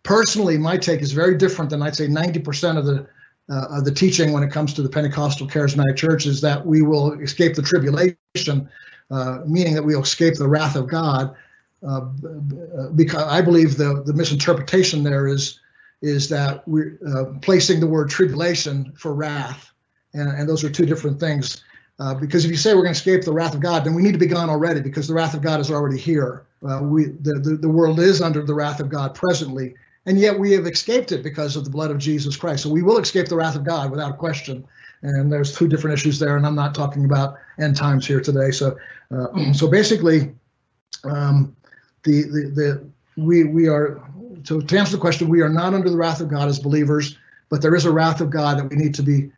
Personally, 0.04 0.58
my 0.58 0.78
take 0.78 1.02
is 1.02 1.12
very 1.12 1.36
different 1.36 1.70
than 1.70 1.82
I'd 1.82 1.96
say 1.96 2.08
90% 2.08 2.78
of 2.78 2.86
the 2.86 3.08
uh, 3.50 3.82
the 3.82 3.92
teaching 3.92 4.34
when 4.34 4.44
it 4.44 4.52
comes 4.52 4.74
to 4.74 4.82
the 4.82 4.90
Pentecostal 4.90 5.48
charismatic 5.48 5.96
church 5.96 6.26
is 6.26 6.42
that 6.42 6.66
we 6.66 6.82
will 6.82 7.14
escape 7.20 7.56
the 7.56 7.62
tribulation, 7.62 8.70
uh, 9.10 9.40
meaning 9.46 9.74
that 9.74 9.84
we'll 9.84 10.04
escape 10.04 10.36
the 10.36 10.48
wrath 10.48 10.76
of 10.76 10.88
God. 10.88 11.36
Uh, 11.88 12.02
because 12.96 13.24
I 13.24 13.42
believe 13.42 13.78
the 13.78 14.02
the 14.04 14.14
misinterpretation 14.14 15.04
there 15.04 15.28
is 15.28 15.60
is 16.02 16.28
that 16.30 16.68
we're 16.68 16.98
uh, 17.08 17.40
placing 17.42 17.80
the 17.80 17.88
word 17.88 18.10
tribulation 18.10 18.92
for 18.96 19.14
wrath 19.14 19.72
and, 20.14 20.30
and 20.30 20.50
those 20.50 20.64
are 20.64 20.70
two 20.70 20.86
different 20.86 21.20
things. 21.20 21.64
Uh, 22.00 22.14
because 22.14 22.46
if 22.46 22.52
you 22.52 22.58
say 22.58 22.76
we're 22.76 22.84
going 22.84 22.94
to 22.94 23.00
escape 23.00 23.24
the 23.24 23.34
wrath 23.34 23.56
of 23.56 23.60
God, 23.60 23.84
then 23.84 23.96
we 23.96 24.04
need 24.04 24.12
to 24.12 24.20
be 24.20 24.28
gone 24.28 24.50
already 24.50 24.82
because 24.82 25.08
the 25.08 25.14
wrath 25.14 25.34
of 25.34 25.42
God 25.42 25.60
is 25.60 25.72
already 25.72 25.98
here. 25.98 26.46
Uh, 26.68 26.80
we 26.84 27.06
the, 27.06 27.40
the, 27.40 27.58
the 27.58 27.70
world 27.70 28.00
is 28.00 28.22
under 28.22 28.44
the 28.44 28.54
wrath 28.54 28.80
of 28.80 28.90
God 28.90 29.16
presently, 29.16 29.74
and 30.08 30.20
yet 30.20 30.39
we 30.39 30.52
have 30.54 30.65
escaped 30.65 31.12
it 31.12 31.22
because 31.22 31.56
of 31.56 31.63
the 31.63 31.70
blood 31.70 31.91
of 31.91 32.00
Jesus 32.00 32.36
Christ. 32.36 32.63
So 32.63 32.70
we 32.70 32.82
will 32.82 32.98
escape 32.98 33.28
the 33.28 33.36
wrath 33.36 33.56
of 33.56 33.63
God 33.63 33.91
without 33.91 34.17
question. 34.17 34.65
And 35.04 35.32
there's 35.32 35.56
two 35.56 35.67
different 35.67 35.93
issues 35.93 36.17
there, 36.17 36.38
and 36.38 36.48
I'm 36.48 36.56
not 36.56 36.74
talking 36.74 37.06
about 37.06 37.38
end 37.60 37.76
times 37.76 38.08
here 38.08 38.20
today. 38.20 38.50
So 38.50 38.76
uh, 39.15 39.54
so 39.54 39.70
basically, 39.70 40.34
um, 41.04 41.56
the, 42.04 42.24
the 42.24 42.52
the 42.56 43.22
we 43.22 43.43
we 43.43 43.67
are 43.67 44.02
so 44.43 44.60
to 44.60 44.78
answer 44.78 44.93
the 44.93 45.02
question, 45.02 45.30
we 45.30 45.41
are 45.41 45.50
not 45.50 45.76
under 45.76 45.89
the 45.89 45.98
wrath 45.98 46.20
of 46.20 46.30
God 46.30 46.48
as 46.48 46.58
believers, 46.58 47.17
but 47.50 47.62
there 47.62 47.76
is 47.76 47.86
a 47.86 47.91
wrath 47.91 48.22
of 48.22 48.30
God 48.30 48.58
that 48.58 48.70
we 48.70 48.76
need 48.76 48.96
to 48.96 49.04
be 49.04 49.32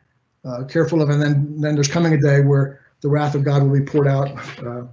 uh, 0.44 0.64
careful 0.64 1.02
of. 1.02 1.10
And 1.10 1.20
then, 1.20 1.60
then 1.60 1.74
there's 1.74 1.88
coming 1.88 2.14
a 2.14 2.20
day 2.20 2.40
where 2.40 2.80
the 3.00 3.08
wrath 3.08 3.34
of 3.34 3.44
God 3.44 3.62
will 3.62 3.78
be 3.78 3.84
poured 3.84 4.08
out 4.08 4.30
uh, 4.64 4.84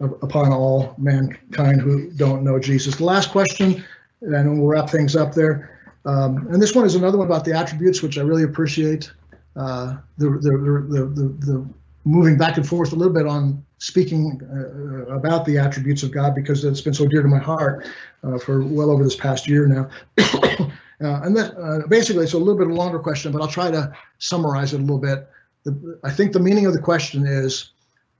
upon 0.00 0.52
all 0.52 0.94
mankind 0.98 1.80
who 1.80 2.10
don't 2.12 2.42
know 2.42 2.58
Jesus. 2.58 2.96
The 2.96 3.04
last 3.04 3.30
question, 3.30 3.84
and 4.22 4.58
we'll 4.58 4.68
wrap 4.68 4.90
things 4.90 5.16
up 5.16 5.34
there. 5.34 5.94
Um, 6.04 6.46
and 6.50 6.62
this 6.62 6.74
one 6.74 6.86
is 6.86 6.94
another 6.94 7.18
one 7.18 7.26
about 7.26 7.44
the 7.44 7.52
attributes, 7.52 8.02
which 8.02 8.18
I 8.18 8.22
really 8.22 8.44
appreciate. 8.44 9.10
Uh, 9.56 9.96
the, 10.18 10.30
the, 10.30 10.86
the, 10.90 11.06
the, 11.06 11.46
the 11.46 11.68
moving 12.04 12.36
back 12.36 12.56
and 12.56 12.66
forth 12.66 12.92
a 12.92 12.96
little 12.96 13.12
bit 13.12 13.26
on 13.26 13.64
speaking 13.78 14.40
uh, 14.52 15.14
about 15.14 15.44
the 15.44 15.58
attributes 15.58 16.02
of 16.02 16.12
God 16.12 16.34
because 16.34 16.64
it's 16.64 16.80
been 16.80 16.94
so 16.94 17.06
dear 17.06 17.22
to 17.22 17.28
my 17.28 17.38
heart 17.38 17.86
uh, 18.22 18.38
for 18.38 18.62
well 18.62 18.90
over 18.90 19.02
this 19.02 19.16
past 19.16 19.48
year 19.48 19.66
now. 19.66 19.90
Uh, 21.04 21.20
and 21.24 21.36
then 21.36 21.50
uh, 21.62 21.86
basically, 21.88 22.24
it's 22.24 22.32
a 22.32 22.38
little 22.38 22.56
bit 22.56 22.68
of 22.68 22.72
a 22.72 22.74
longer 22.74 22.98
question, 22.98 23.30
but 23.30 23.42
I'll 23.42 23.48
try 23.48 23.70
to 23.70 23.92
summarize 24.16 24.72
it 24.72 24.78
a 24.78 24.80
little 24.80 24.96
bit. 24.96 25.28
The, 25.64 26.00
I 26.04 26.10
think 26.10 26.32
the 26.32 26.40
meaning 26.40 26.64
of 26.64 26.72
the 26.72 26.80
question 26.80 27.26
is 27.26 27.72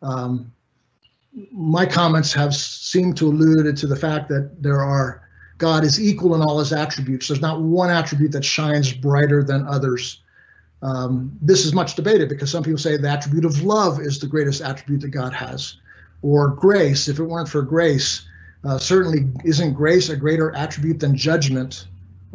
um, 0.03 0.53
my 1.51 1.87
comments 1.87 2.35
have 2.35 2.55
seemed 2.55 3.17
to 3.17 3.29
allude 3.29 3.75
to 3.79 3.87
the 3.87 3.97
fact 3.97 4.29
that 4.29 4.63
there 4.63 4.83
are 4.83 5.26
God 5.59 5.85
is 5.85 6.01
equal 6.01 6.35
in 6.35 6.43
all 6.43 6.59
his 6.59 6.73
attributes. 6.73 7.29
There's 7.29 7.41
not 7.41 7.61
one 7.61 7.91
attribute 7.91 8.33
that 8.33 8.45
shines 8.45 8.93
brighter 8.93 9.43
than 9.43 9.67
others. 9.67 10.21
Um, 10.83 11.37
this 11.41 11.65
is 11.65 11.73
much 11.73 11.95
debated 11.95 12.29
because 12.29 12.51
some 12.51 12.63
people 12.63 12.79
say 12.79 12.97
the 12.97 13.11
attribute 13.11 13.45
of 13.45 13.63
love 13.63 14.01
is 14.01 14.19
the 14.19 14.27
greatest 14.27 14.61
attribute 14.61 15.01
that 15.01 15.09
God 15.09 15.33
has, 15.33 15.77
or 16.23 16.49
grace. 16.51 17.09
If 17.09 17.19
it 17.19 17.25
weren't 17.25 17.49
for 17.49 17.63
grace, 17.63 18.27
uh, 18.65 18.79
certainly 18.79 19.31
isn't 19.45 19.73
grace 19.73 20.11
a 20.11 20.17
greater 20.17 20.55
attribute 20.55 21.01
than 21.01 21.17
judgment? 21.17 21.87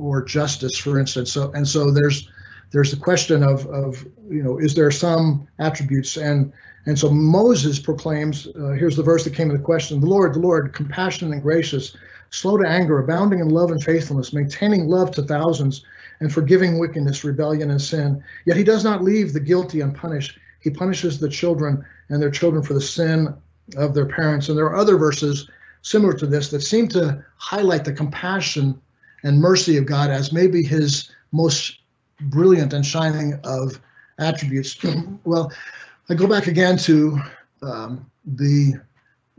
or 0.02 0.24
justice, 0.24 0.78
for 0.78 1.00
instance. 1.00 1.32
So 1.32 1.52
and 1.52 1.68
so 1.68 1.92
there's 1.92 2.30
there's 2.72 2.92
the 2.92 2.98
question 2.98 3.44
of 3.44 3.66
of 3.68 4.06
you 4.30 4.44
know 4.44 4.58
is 4.58 4.76
there 4.76 4.92
some 4.92 5.48
attributes 5.60 6.18
and 6.18 6.52
and 6.86 6.98
so 6.98 7.10
Moses 7.10 7.80
proclaims 7.80 8.48
uh, 8.48 8.70
here's 8.72 8.96
the 8.96 9.04
verse 9.04 9.24
that 9.24 9.36
came 9.36 9.50
to 9.50 9.58
the 9.58 9.64
question 9.64 10.00
the 10.00 10.08
Lord 10.08 10.34
the 10.34 10.40
Lord 10.40 10.74
compassionate 10.74 11.34
and 11.34 11.42
gracious 11.42 11.96
slow 12.32 12.58
to 12.58 12.67
anger 12.67 13.00
abounding 13.00 13.39
in 13.39 13.50
love 13.50 13.72
and 13.72 13.84
faithfulness 13.84 14.34
maintaining 14.34 14.88
love 14.88 15.12
to 15.12 15.22
thousands 15.22 15.84
and 16.22 16.34
forgiving 16.34 16.80
wickedness 16.80 17.24
rebellion 17.24 17.72
and 17.72 17.82
sin. 17.82 18.24
Yet 18.46 18.58
he 18.58 18.63
does 18.63 18.84
not 18.84 19.04
leave 19.04 19.34
the 19.34 19.39
guilty 19.39 19.82
unpunished. 19.82 20.39
He 20.62 20.70
punishes 20.70 21.20
the 21.20 21.30
children 21.30 21.84
and 22.10 22.22
their 22.22 22.32
children 22.32 22.63
for 22.63 22.74
the 22.74 22.82
sin 22.82 23.34
of 23.76 23.94
their 23.94 24.06
parents. 24.06 24.48
And 24.48 24.58
there 24.58 24.65
are 24.65 24.76
other 24.76 24.98
verses 24.98 25.50
similar 25.82 26.13
to 26.13 26.28
this 26.28 26.50
that 26.52 26.62
seem 26.62 26.88
to 26.89 27.24
highlight 27.38 27.86
the 27.86 27.94
compassion 27.94 28.80
and 29.24 29.39
mercy 29.39 29.78
of 29.78 29.86
God 29.86 30.10
as 30.10 30.32
maybe 30.32 30.63
his 30.63 31.12
most 31.32 31.80
brilliant 32.22 32.74
and 32.74 32.86
shining 32.86 33.39
of 33.44 33.80
attributes. 34.20 34.78
well, 35.26 35.52
I 36.10 36.13
go 36.13 36.28
back 36.28 36.48
again 36.48 36.78
to 36.80 37.20
um, 37.63 38.10
the 38.26 38.76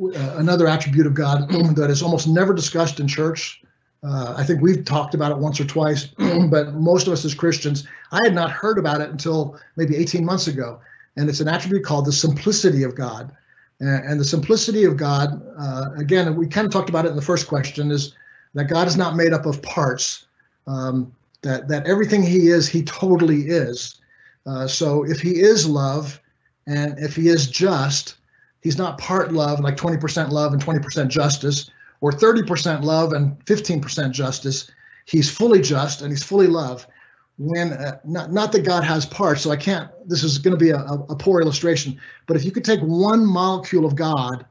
uh, 0.02 0.36
another 0.36 0.66
attribute 0.66 1.06
of 1.06 1.14
God 1.14 1.48
that 1.76 1.90
is 1.90 2.02
almost 2.02 2.28
never 2.28 2.52
discussed 2.52 3.00
in 3.00 3.08
church. 3.08 3.62
Uh, 4.04 4.34
I 4.36 4.44
think 4.44 4.60
we've 4.60 4.84
talked 4.84 5.14
about 5.14 5.30
it 5.30 5.38
once 5.38 5.60
or 5.60 5.64
twice, 5.64 6.06
but 6.50 6.74
most 6.74 7.06
of 7.06 7.12
us 7.12 7.24
as 7.24 7.34
Christians, 7.34 7.86
I 8.10 8.18
had 8.24 8.34
not 8.34 8.50
heard 8.50 8.78
about 8.78 9.00
it 9.00 9.10
until 9.10 9.58
maybe 9.76 9.96
18 9.96 10.24
months 10.24 10.48
ago. 10.48 10.80
And 11.16 11.28
it's 11.28 11.40
an 11.40 11.48
attribute 11.48 11.84
called 11.84 12.06
the 12.06 12.12
simplicity 12.12 12.82
of 12.82 12.94
God. 12.94 13.32
And, 13.80 14.04
and 14.04 14.20
the 14.20 14.24
simplicity 14.24 14.84
of 14.84 14.96
God, 14.96 15.42
uh, 15.58 15.90
again, 15.96 16.34
we 16.36 16.46
kind 16.46 16.66
of 16.66 16.72
talked 16.72 16.88
about 16.88 17.04
it 17.04 17.10
in 17.10 17.16
the 17.16 17.22
first 17.22 17.46
question, 17.46 17.90
is 17.90 18.14
that 18.54 18.64
God 18.64 18.88
is 18.88 18.96
not 18.96 19.16
made 19.16 19.32
up 19.32 19.46
of 19.46 19.62
parts. 19.62 20.26
Um, 20.66 21.12
that 21.42 21.68
that 21.68 21.86
everything 21.86 22.22
He 22.22 22.48
is, 22.48 22.68
He 22.68 22.82
totally 22.84 23.42
is. 23.42 24.00
Uh, 24.46 24.66
so 24.66 25.04
if 25.04 25.20
He 25.20 25.40
is 25.40 25.68
love, 25.68 26.20
and 26.66 26.98
if 26.98 27.16
He 27.16 27.28
is 27.28 27.48
just, 27.48 28.16
He's 28.62 28.78
not 28.78 28.96
part 28.96 29.32
love, 29.32 29.60
like 29.60 29.76
20% 29.76 30.30
love 30.30 30.52
and 30.52 30.64
20% 30.64 31.08
justice, 31.08 31.68
or 32.00 32.12
30% 32.12 32.82
love 32.82 33.12
and 33.12 33.38
15% 33.44 34.12
justice. 34.12 34.70
He's 35.04 35.30
fully 35.30 35.60
just 35.60 36.00
and 36.00 36.10
He's 36.10 36.22
fully 36.22 36.46
love. 36.46 36.86
When 37.38 37.72
uh, 37.72 37.98
not 38.04 38.32
not 38.32 38.52
that 38.52 38.64
God 38.64 38.84
has 38.84 39.06
parts, 39.06 39.42
so 39.42 39.50
I 39.50 39.56
can't. 39.56 39.90
This 40.08 40.22
is 40.22 40.38
going 40.38 40.56
to 40.56 40.62
be 40.62 40.70
a, 40.70 40.78
a 40.78 41.16
poor 41.16 41.40
illustration, 41.40 41.98
but 42.26 42.36
if 42.36 42.44
you 42.44 42.52
could 42.52 42.64
take 42.64 42.80
one 42.80 43.26
molecule 43.26 43.84
of 43.84 43.96
God 43.96 44.46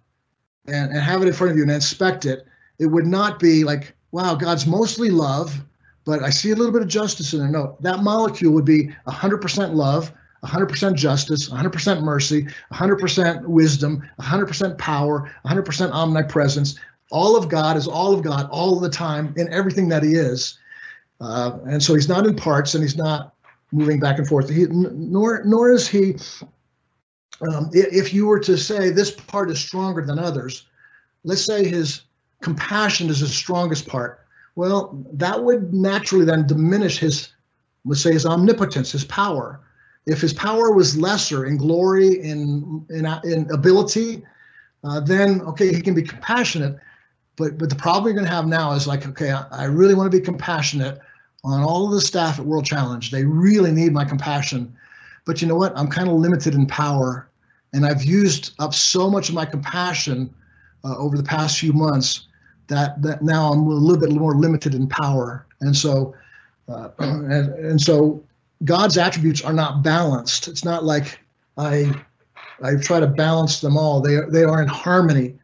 and, 0.65 0.91
and 0.91 0.99
have 0.99 1.21
it 1.21 1.27
in 1.27 1.33
front 1.33 1.51
of 1.51 1.57
you 1.57 1.63
and 1.63 1.71
inspect 1.71 2.25
it, 2.25 2.45
it 2.79 2.87
would 2.87 3.05
not 3.05 3.39
be 3.39 3.63
like, 3.63 3.93
wow, 4.11 4.35
God's 4.35 4.65
mostly 4.65 5.09
love, 5.09 5.63
but 6.05 6.23
I 6.23 6.31
see 6.31 6.51
a 6.51 6.55
little 6.55 6.73
bit 6.73 6.81
of 6.81 6.87
justice 6.87 7.33
in 7.33 7.39
there. 7.39 7.49
No, 7.49 7.77
that 7.81 8.03
molecule 8.03 8.51
would 8.53 8.65
be 8.65 8.89
100% 9.07 9.73
love, 9.73 10.11
100% 10.43 10.95
justice, 10.95 11.49
100% 11.49 12.01
mercy, 12.01 12.47
100% 12.73 13.45
wisdom, 13.45 14.07
100% 14.19 14.77
power, 14.77 15.31
100% 15.45 15.91
omnipresence. 15.91 16.79
All 17.11 17.35
of 17.35 17.49
God 17.49 17.77
is 17.77 17.87
all 17.87 18.13
of 18.13 18.23
God 18.23 18.49
all 18.49 18.79
the 18.79 18.89
time 18.89 19.33
in 19.37 19.51
everything 19.53 19.89
that 19.89 20.03
He 20.03 20.15
is. 20.15 20.57
Uh, 21.19 21.59
and 21.65 21.81
so 21.81 21.93
He's 21.93 22.09
not 22.09 22.25
in 22.25 22.35
parts 22.35 22.73
and 22.73 22.83
He's 22.83 22.97
not 22.97 23.35
moving 23.71 23.99
back 23.99 24.17
and 24.17 24.27
forth. 24.27 24.49
He, 24.49 24.65
nor, 24.69 25.43
nor 25.45 25.71
is 25.71 25.87
He, 25.87 26.15
um, 27.41 27.69
if 27.73 28.13
you 28.13 28.27
were 28.27 28.39
to 28.39 28.57
say 28.57 28.89
this 28.89 29.11
part 29.11 29.51
is 29.51 29.59
stronger 29.59 30.03
than 30.05 30.17
others, 30.17 30.65
let's 31.23 31.45
say 31.45 31.67
His 31.67 32.03
compassion 32.41 33.09
is 33.09 33.19
his 33.19 33.33
strongest 33.33 33.87
part. 33.87 34.19
Well, 34.55 35.05
that 35.13 35.43
would 35.43 35.73
naturally 35.73 36.25
then 36.25 36.45
diminish 36.45 36.97
his, 36.97 37.29
let's 37.85 38.01
say, 38.01 38.11
his 38.11 38.25
omnipotence, 38.25 38.91
his 38.91 39.05
power. 39.05 39.61
If 40.05 40.21
his 40.21 40.33
power 40.33 40.71
was 40.71 40.97
lesser 40.97 41.45
in 41.45 41.57
glory, 41.57 42.19
in 42.21 42.85
in, 42.89 43.05
in 43.23 43.51
ability, 43.51 44.23
uh, 44.83 44.99
then 44.99 45.41
okay, 45.41 45.73
he 45.73 45.81
can 45.81 45.93
be 45.93 46.01
compassionate. 46.03 46.77
But 47.35 47.57
but 47.57 47.69
the 47.69 47.75
problem 47.75 48.05
you're 48.05 48.13
going 48.13 48.25
to 48.25 48.35
have 48.35 48.47
now 48.47 48.73
is 48.73 48.87
like, 48.87 49.07
okay, 49.07 49.31
I, 49.31 49.45
I 49.51 49.63
really 49.65 49.93
want 49.93 50.11
to 50.11 50.17
be 50.17 50.23
compassionate 50.23 50.99
on 51.43 51.61
all 51.63 51.85
of 51.85 51.91
the 51.91 52.01
staff 52.01 52.39
at 52.39 52.45
World 52.45 52.65
Challenge. 52.65 53.11
They 53.11 53.25
really 53.25 53.71
need 53.71 53.93
my 53.93 54.05
compassion. 54.05 54.75
But 55.25 55.41
you 55.41 55.47
know 55.47 55.55
what? 55.55 55.77
I'm 55.77 55.87
kind 55.87 56.07
of 56.07 56.15
limited 56.15 56.55
in 56.55 56.65
power, 56.65 57.29
and 57.73 57.85
I've 57.85 58.03
used 58.03 58.53
up 58.59 58.73
so 58.73 59.09
much 59.09 59.29
of 59.29 59.35
my 59.35 59.45
compassion 59.45 60.33
uh, 60.83 60.97
over 60.97 61.15
the 61.15 61.23
past 61.23 61.59
few 61.59 61.73
months 61.73 62.27
that 62.67 63.01
that 63.01 63.21
now 63.21 63.51
I'm 63.51 63.59
a 63.59 63.69
little 63.69 64.01
bit 64.01 64.11
more 64.11 64.35
limited 64.35 64.73
in 64.73 64.87
power, 64.87 65.45
and 65.61 65.75
so 65.75 66.15
uh, 66.67 66.89
and 66.99 67.53
and 67.53 67.79
so 67.79 68.23
God's 68.63 68.97
attributes 68.97 69.41
are 69.41 69.53
not 69.53 69.83
balanced. 69.83 70.47
It's 70.47 70.63
not 70.63 70.83
like 70.83 71.19
I 71.57 71.93
I 72.63 72.75
try 72.75 72.99
to 72.99 73.07
balance 73.07 73.61
them 73.61 73.77
all. 73.77 74.01
They 74.01 74.15
are, 74.15 74.29
they 74.29 74.43
are 74.43 74.61
in 74.61 74.67
harmony. 74.67 75.35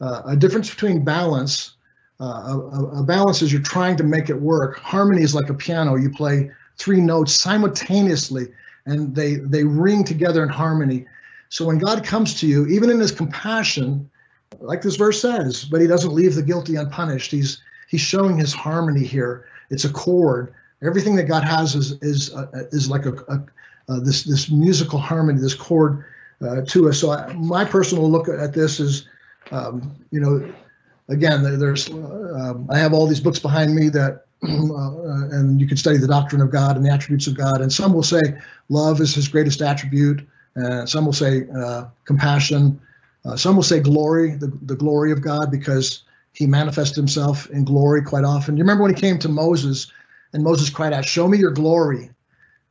Uh, 0.00 0.22
a 0.26 0.36
difference 0.36 0.70
between 0.70 1.04
balance, 1.04 1.74
uh, 2.20 2.24
a, 2.24 3.00
a, 3.00 3.02
balance 3.04 3.42
is 3.42 3.52
you're 3.52 3.62
trying 3.62 3.96
to 3.96 4.04
make 4.04 4.30
it 4.30 4.40
work. 4.40 4.78
Harmony 4.78 5.22
is 5.22 5.34
like 5.34 5.48
a 5.48 5.54
piano. 5.54 5.96
You 5.96 6.10
play 6.10 6.50
three 6.78 7.00
notes 7.00 7.34
simultaneously, 7.34 8.48
and 8.86 9.14
they 9.14 9.36
they 9.36 9.64
ring 9.64 10.02
together 10.04 10.42
in 10.42 10.48
harmony. 10.48 11.06
So 11.50 11.66
when 11.66 11.78
God 11.78 12.04
comes 12.04 12.40
to 12.40 12.46
you, 12.46 12.66
even 12.66 12.90
in 12.90 12.98
His 12.98 13.12
compassion, 13.12 14.10
like 14.60 14.82
this 14.82 14.96
verse 14.96 15.20
says, 15.20 15.64
but 15.64 15.80
he 15.80 15.86
doesn't 15.86 16.12
leave 16.12 16.34
the 16.34 16.42
guilty 16.42 16.76
unpunished. 16.76 17.30
He's 17.30 17.62
he's 17.88 18.00
showing 18.00 18.36
his 18.38 18.52
harmony 18.52 19.04
here. 19.04 19.46
It's 19.70 19.84
a 19.84 19.92
chord. 19.92 20.54
Everything 20.82 21.16
that 21.16 21.24
God 21.24 21.44
has 21.44 21.74
is 21.74 21.92
is 22.02 22.34
uh, 22.34 22.46
is 22.72 22.90
like 22.90 23.06
a, 23.06 23.12
a 23.28 23.44
uh, 23.88 24.00
this 24.00 24.24
this 24.24 24.50
musical 24.50 24.98
harmony, 24.98 25.40
this 25.40 25.54
chord 25.54 26.04
uh, 26.40 26.62
to 26.62 26.88
us. 26.88 27.00
So 27.00 27.12
I, 27.12 27.32
my 27.34 27.64
personal 27.64 28.10
look 28.10 28.28
at 28.28 28.52
this 28.52 28.80
is, 28.80 29.06
um, 29.50 29.94
you 30.10 30.20
know, 30.20 30.52
again, 31.08 31.42
there's 31.58 31.88
um, 31.90 32.68
I 32.70 32.78
have 32.78 32.92
all 32.92 33.06
these 33.06 33.20
books 33.20 33.38
behind 33.38 33.74
me 33.74 33.88
that. 33.90 34.24
Uh, 34.42 35.28
and 35.30 35.60
you 35.60 35.68
can 35.68 35.76
study 35.76 35.98
the 35.98 36.06
doctrine 36.08 36.40
of 36.40 36.50
God 36.50 36.76
and 36.76 36.84
the 36.84 36.90
attributes 36.90 37.28
of 37.28 37.36
God. 37.36 37.60
And 37.60 37.72
some 37.72 37.92
will 37.92 38.02
say 38.02 38.20
love 38.70 39.00
is 39.00 39.14
his 39.14 39.28
greatest 39.28 39.62
attribute. 39.62 40.26
And 40.56 40.88
some 40.88 41.06
will 41.06 41.12
say 41.12 41.46
uh, 41.54 41.84
compassion 42.06 42.80
uh, 43.24 43.36
some 43.36 43.56
will 43.56 43.62
say 43.62 43.80
glory, 43.80 44.34
the, 44.34 44.52
the 44.62 44.74
glory 44.74 45.12
of 45.12 45.22
God, 45.22 45.50
because 45.50 46.02
he 46.32 46.46
manifested 46.46 46.96
himself 46.96 47.48
in 47.50 47.64
glory 47.64 48.02
quite 48.02 48.24
often. 48.24 48.56
You 48.56 48.62
remember 48.62 48.82
when 48.82 48.94
he 48.94 49.00
came 49.00 49.18
to 49.20 49.28
Moses 49.28 49.92
and 50.32 50.42
Moses 50.42 50.70
cried 50.70 50.92
out, 50.92 51.04
Show 51.04 51.28
me 51.28 51.38
your 51.38 51.50
glory. 51.50 52.10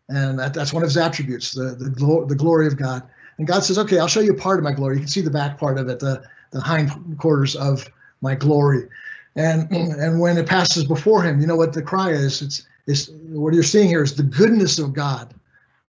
And 0.09 0.39
that, 0.39 0.53
that's 0.53 0.73
one 0.73 0.83
of 0.83 0.89
his 0.89 0.97
attributes, 0.97 1.51
the, 1.51 1.75
the, 1.75 1.89
glo- 1.89 2.25
the 2.25 2.35
glory 2.35 2.67
of 2.67 2.77
God. 2.77 3.03
And 3.37 3.47
God 3.47 3.63
says, 3.63 3.77
Okay, 3.77 3.99
I'll 3.99 4.07
show 4.07 4.19
you 4.19 4.33
part 4.33 4.59
of 4.59 4.63
my 4.63 4.73
glory. 4.73 4.95
You 4.95 5.01
can 5.01 5.09
see 5.09 5.21
the 5.21 5.29
back 5.31 5.57
part 5.57 5.77
of 5.77 5.87
it, 5.89 5.99
the, 5.99 6.23
the 6.51 6.61
hind 6.61 7.17
quarters 7.17 7.55
of 7.55 7.89
my 8.21 8.35
glory. 8.35 8.87
And 9.35 9.71
and 9.71 10.19
when 10.19 10.37
it 10.37 10.47
passes 10.47 10.85
before 10.85 11.23
him, 11.23 11.39
you 11.39 11.47
know 11.47 11.55
what 11.55 11.73
the 11.73 11.81
cry 11.81 12.11
is? 12.11 12.41
It's, 12.41 12.67
it's 12.87 13.09
what 13.29 13.53
you're 13.53 13.63
seeing 13.63 13.87
here 13.87 14.03
is 14.03 14.15
the 14.15 14.23
goodness 14.23 14.79
of 14.79 14.93
God. 14.93 15.33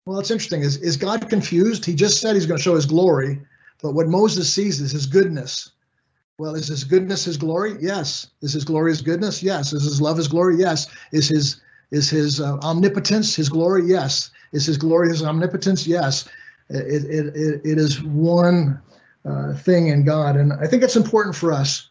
Well, 0.04 0.18
it's 0.18 0.30
interesting. 0.30 0.62
Is, 0.62 0.76
is 0.78 0.96
God 0.96 1.28
confused? 1.28 1.84
He 1.84 1.94
just 1.94 2.20
said 2.20 2.34
he's 2.34 2.46
going 2.46 2.58
to 2.58 2.62
show 2.62 2.74
his 2.74 2.86
glory. 2.86 3.40
But 3.82 3.92
what 3.92 4.08
Moses 4.08 4.52
sees 4.52 4.80
is 4.80 4.92
his 4.92 5.06
goodness. 5.06 5.70
Well, 6.40 6.54
is 6.54 6.68
his 6.68 6.84
goodness 6.84 7.26
his 7.26 7.36
glory? 7.36 7.76
Yes. 7.80 8.28
Is 8.40 8.54
his 8.54 8.64
glory 8.64 8.92
his 8.92 9.02
goodness? 9.02 9.42
Yes. 9.42 9.74
Is 9.74 9.84
his 9.84 10.00
love 10.00 10.16
his 10.16 10.26
glory? 10.26 10.56
Yes. 10.56 10.86
Is 11.12 11.28
his 11.28 11.60
is 11.90 12.08
his 12.08 12.40
uh, 12.40 12.56
omnipotence 12.62 13.36
his 13.36 13.50
glory? 13.50 13.84
Yes. 13.84 14.30
Is 14.52 14.64
his 14.64 14.78
glory 14.78 15.10
his 15.10 15.22
omnipotence? 15.22 15.86
Yes. 15.86 16.26
It 16.70 17.04
it 17.04 17.36
it, 17.36 17.60
it 17.62 17.78
is 17.78 18.02
one 18.02 18.80
uh, 19.26 19.52
thing 19.52 19.88
in 19.88 20.02
God, 20.02 20.36
and 20.36 20.54
I 20.54 20.66
think 20.66 20.82
it's 20.82 20.96
important 20.96 21.36
for 21.36 21.52
us 21.52 21.90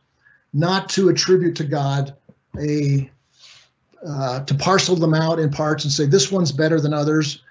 not 0.52 0.90
to 0.90 1.10
attribute 1.10 1.56
to 1.58 1.64
God 1.64 2.16
a 2.60 3.08
uh, 4.04 4.40
to 4.46 4.56
parcel 4.56 4.96
them 4.96 5.14
out 5.14 5.38
in 5.38 5.52
parts 5.52 5.84
and 5.84 5.94
say 5.94 6.08
this 6.08 6.32
one's 6.32 6.52
better 6.52 6.82
than 6.82 6.92
others. 6.92 7.44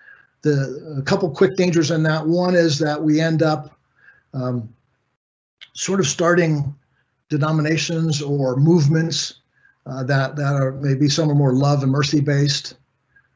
The 0.43 0.97
a 0.99 1.03
couple 1.03 1.31
quick 1.31 1.55
dangers 1.55 1.93
in 1.93 2.03
that 2.03 2.27
one 2.27 2.57
is 2.57 2.81
that 2.81 3.01
we 3.01 3.21
end 3.21 3.45
up 3.45 3.79
um, 4.35 4.69
sort 5.75 6.01
of 6.01 6.09
starting 6.09 6.75
denominations 7.29 8.23
or 8.23 8.57
movements 8.57 9.35
uh, 9.87 10.03
that 10.05 10.37
that 10.37 10.55
are 10.55 10.73
maybe 10.73 11.09
some 11.09 11.31
are 11.31 11.35
more 11.35 11.55
love 11.55 11.83
and 11.83 11.93
mercy 11.93 12.21
based, 12.21 12.75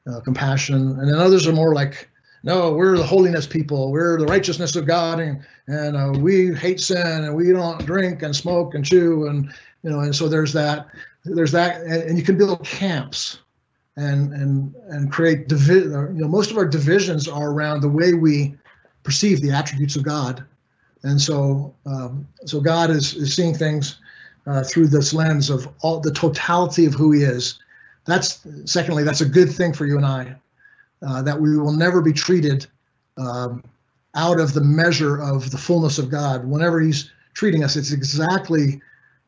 uh, 0.07 0.21
compassion, 0.21 0.99
and 0.99 1.09
then 1.09 1.19
others 1.19 1.47
are 1.47 1.53
more 1.53 1.75
like, 1.75 2.09
no, 2.43 2.73
we're 2.73 2.97
the 2.97 3.07
holiness 3.07 3.47
people, 3.47 3.91
we're 3.91 4.19
the 4.19 4.27
righteousness 4.27 4.77
of 4.77 4.87
God, 4.87 5.21
and 5.21 5.43
and 5.67 5.97
uh, 5.97 6.19
we 6.19 6.55
hate 6.55 6.81
sin, 6.81 7.25
and 7.25 7.35
we 7.35 7.53
don't 7.53 7.85
drink 7.87 8.23
and 8.23 8.35
smoke 8.35 8.75
and 8.75 8.85
chew, 8.85 9.27
and 9.29 9.53
you 9.83 9.91
know, 9.91 10.01
and 10.01 10.15
so 10.15 10.29
there's 10.29 10.53
that, 10.53 10.89
there's 11.25 11.53
that, 11.53 11.81
and, 11.81 12.03
and 12.03 12.19
you 12.19 12.25
can 12.25 12.37
build 12.37 12.65
camps, 12.65 13.39
and 13.97 14.33
and 14.33 14.75
and 14.91 15.11
create 15.11 15.49
divi- 15.49 15.89
You 15.89 16.13
know, 16.13 16.29
most 16.29 16.51
of 16.51 16.59
our 16.59 16.67
divisions 16.67 17.29
are 17.29 17.51
around 17.51 17.81
the 17.81 17.89
way 17.89 18.13
we 18.15 18.55
perceive 19.05 19.41
the 19.41 19.51
attributes 19.51 19.97
of 19.97 20.03
God 20.03 20.45
and 21.05 21.21
so, 21.21 21.75
um, 21.87 22.27
so 22.45 22.61
God 22.61 22.91
is, 22.91 23.15
is 23.15 23.35
seeing 23.35 23.55
things 23.55 23.99
uh, 24.47 24.63
through 24.63 24.89
this 24.89 25.13
lens 25.13 25.51
of 25.51 25.69
all 25.83 26.01
the 26.01 26.13
totality 26.13 26.87
of 26.87 26.95
who 26.95 27.13
He 27.13 27.23
is. 27.23 27.59
That's 28.05 28.47
secondly, 28.65 29.05
that's 29.05 29.21
a 29.21 29.29
good 29.29 29.51
thing 29.51 29.73
for 29.73 29.87
you 29.87 29.97
and 29.97 30.07
I, 30.07 30.35
uh, 31.07 31.23
that 31.23 31.41
we 31.41 31.57
will 31.59 31.73
never 31.73 32.03
be 32.03 32.13
treated 32.13 32.67
um, 33.19 33.63
out 34.15 34.41
of 34.41 34.55
the 34.55 34.61
measure 34.61 35.21
of 35.21 35.51
the 35.51 35.59
fullness 35.59 35.99
of 35.99 36.11
God. 36.11 36.45
Whenever 36.45 36.81
He's 36.81 37.11
treating 37.35 37.65
us, 37.65 37.77
it's 37.77 37.93
exactly 37.93 38.81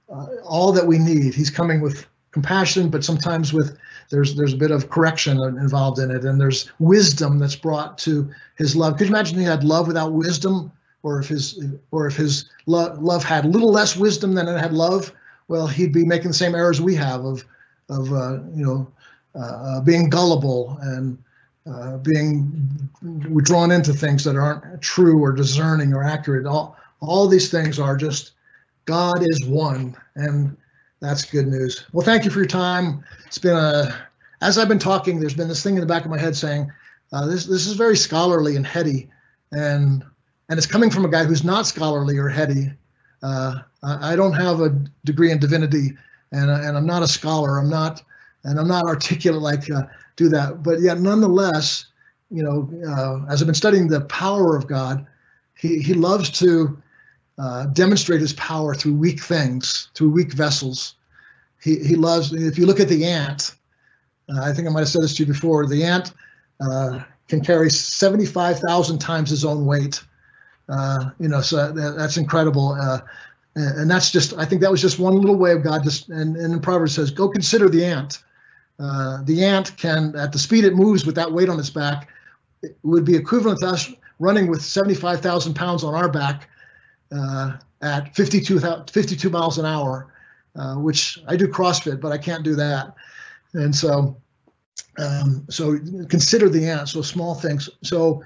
uh, 0.09 0.27
all 0.45 0.73
that 0.73 0.87
we 0.87 0.99
need. 0.99 1.35
He's 1.35 1.51
coming 1.51 1.81
with 1.81 2.07
compassion, 2.33 2.89
but 2.89 3.05
sometimes 3.05 3.53
with 3.53 3.79
there's 4.11 4.35
there's 4.35 4.53
a 4.53 4.57
bit 4.57 4.71
of 4.71 4.91
correction 4.91 5.39
involved 5.39 5.99
in 5.99 6.11
it, 6.11 6.25
and 6.25 6.41
there's 6.41 6.71
wisdom 6.79 7.39
that's 7.39 7.57
brought 7.57 7.97
to 7.99 8.31
His 8.57 8.77
love. 8.77 8.97
Could 8.97 9.09
you 9.09 9.15
imagine 9.15 9.39
He 9.39 9.45
had 9.45 9.65
love 9.65 9.87
without 9.87 10.13
wisdom? 10.13 10.71
Or 11.05 11.21
if 11.21 11.29
his 11.29 11.63
or 11.93 12.09
if 12.09 12.17
his 12.17 12.51
lo- 12.67 12.97
love 12.99 13.23
had 13.23 13.45
a 13.45 13.49
little 13.49 13.71
less 13.71 13.97
wisdom 13.97 14.35
than 14.35 14.49
it 14.49 14.59
had 14.59 14.73
love, 14.73 15.13
well, 15.47 15.69
he'd 15.69 15.93
be 15.93 16.05
making 16.05 16.29
the 16.29 16.35
same 16.35 16.55
errors 16.55 16.81
we 16.81 16.97
have 16.97 17.25
of 17.25 17.45
of 17.91 18.13
uh, 18.13 18.39
you 18.55 18.65
know 18.65 18.93
uh, 19.37 19.39
uh 19.39 19.81
being 19.83 20.09
gullible 20.09 20.77
and 20.81 21.23
uh, 21.71 21.99
being 21.99 22.91
drawn 23.43 23.71
into 23.71 23.93
things 23.93 24.25
that 24.25 24.37
aren't 24.37 24.83
true 24.83 25.23
or 25.23 25.33
discerning 25.33 25.93
or 25.93 26.03
accurate. 26.03 26.47
All 26.47 26.77
all 27.01 27.29
these 27.29 27.51
things 27.51 27.79
are 27.79 27.97
just 27.97 28.33
God 28.87 29.23
is 29.23 29.47
one, 29.47 29.95
and 30.17 30.57
that's 31.01 31.25
good 31.25 31.47
news. 31.47 31.85
Well, 31.93 32.05
thank 32.05 32.25
you 32.25 32.31
for 32.31 32.39
your 32.39 32.49
time. 32.49 33.05
It's 33.27 33.39
been 33.39 33.57
a 33.57 33.95
as 34.41 34.59
I've 34.59 34.69
been 34.69 34.79
talking, 34.79 35.21
there's 35.21 35.35
been 35.35 35.49
this 35.49 35.63
thing 35.63 35.75
in 35.75 35.81
the 35.81 35.87
back 35.87 36.05
of 36.05 36.11
my 36.11 36.19
head 36.19 36.35
saying 36.35 36.73
uh, 37.13 37.27
this 37.27 37.45
this 37.45 37.67
is 37.67 37.75
very 37.75 37.97
scholarly 37.97 38.57
and 38.57 38.67
heady, 38.67 39.11
and 39.53 40.03
and 40.49 40.59
it's 40.59 40.67
coming 40.67 40.91
from 40.91 41.05
a 41.05 41.09
guy 41.09 41.25
who's 41.25 41.45
not 41.45 41.67
scholarly 41.67 42.19
or 42.19 42.29
heady. 42.29 42.73
Uh, 43.23 43.61
I, 43.83 44.17
don't 44.17 44.35
have 44.35 44.61
a 44.61 44.69
degree 45.05 45.31
in 45.31 45.39
divinity, 45.39 45.97
and 46.33 46.51
and 46.51 46.77
I'm 46.77 46.87
not 46.87 47.03
a 47.03 47.09
scholar. 47.09 47.59
I'm 47.59 47.71
not 47.71 48.03
and 48.45 48.59
I'm 48.59 48.69
not 48.69 48.85
articulate 48.85 49.43
like 49.43 49.71
uh, 49.71 49.85
do 50.17 50.29
that. 50.29 50.63
But 50.63 50.81
yet, 50.81 51.01
nonetheless, 51.01 51.87
you 52.31 52.43
know, 52.43 52.71
uh, 52.87 53.31
as 53.31 53.41
I've 53.41 53.47
been 53.47 53.55
studying 53.55 53.89
the 53.89 54.03
power 54.03 54.57
of 54.57 54.67
God, 54.67 55.07
he 55.57 55.81
he 55.81 55.95
loves 55.95 56.31
to 56.39 56.81
uh, 57.39 57.67
demonstrate 57.67 58.21
his 58.21 58.35
power 58.35 58.75
through 58.75 58.95
weak 58.95 59.21
things, 59.21 59.89
through 59.95 60.11
weak 60.11 60.33
vessels. 60.33 60.95
He 61.61 61.79
he 61.79 61.97
loves. 61.97 62.33
If 62.33 62.59
you 62.59 62.67
look 62.67 62.81
at 62.81 62.89
the 62.89 63.05
ant, 63.07 63.55
uh, 64.29 64.43
I 64.43 64.53
think 64.53 64.69
I 64.69 64.71
might 64.71 64.81
have 64.81 64.89
said 64.89 65.03
this 65.03 65.15
to 65.17 65.23
you 65.25 65.33
before. 65.33 65.67
The 65.67 65.85
ant 65.85 66.13
uh, 66.61 67.01
can 67.29 67.43
carry 67.43 67.71
75,000 67.71 68.99
times 68.99 69.31
his 69.31 69.45
own 69.45 69.65
weight. 69.65 70.03
Uh, 70.69 71.11
you 71.19 71.29
know, 71.29 71.41
so 71.41 71.73
that, 71.73 71.97
that's 71.97 72.17
incredible 72.17 72.73
Uh, 72.73 72.99
and 73.57 73.89
that's 73.89 74.11
just 74.11 74.35
i 74.37 74.45
think 74.45 74.61
that 74.61 74.71
was 74.71 74.81
just 74.81 74.99
one 74.99 75.15
little 75.15 75.37
way 75.37 75.53
of 75.53 75.63
god 75.63 75.85
just 75.85 76.09
and, 76.09 76.37
and 76.37 76.53
in 76.53 76.59
proverbs 76.59 76.97
says 76.97 77.13
go 77.13 77.29
consider 77.29 77.69
the 77.69 77.85
ant 77.85 78.25
uh, 78.79 79.23
the 79.25 79.45
ant 79.45 79.77
can, 79.77 80.15
at 80.17 80.33
the 80.33 80.39
speed 80.39 80.65
it 80.65 80.75
moves 80.75 81.07
with 81.07 81.15
that 81.15 81.33
weight 81.33 81.49
on 81.49 81.59
its 81.59 81.71
back, 81.71 82.09
it 82.63 82.77
would 82.83 83.05
be 83.05 83.15
equivalent 83.15 83.61
to 83.61 83.69
us 83.69 83.93
running 84.19 84.49
with 84.49 84.63
75,000 84.63 85.55
pounds 85.55 85.85
on 85.85 85.95
our 85.95 86.09
back 86.09 86.49
uh, 87.15 87.57
at 87.83 88.15
52, 88.15 88.59
52 88.59 89.31
miles 89.31 89.59
an 89.59 89.67
hour, 89.67 90.13
uh, 90.57 90.75
which 90.77 91.19
I 91.29 91.37
do 91.37 91.47
CrossFit, 91.47 92.01
but 92.01 92.11
I 92.11 92.19
can't 92.19 92.43
do 92.43 92.55
that. 92.57 92.95
And 93.53 93.75
so, 93.75 94.17
um, 94.99 95.47
so 95.49 95.79
consider 96.09 96.49
the 96.49 96.69
ant, 96.69 96.89
so 96.89 97.03
small 97.03 97.35
things. 97.35 97.69
So 97.83 98.23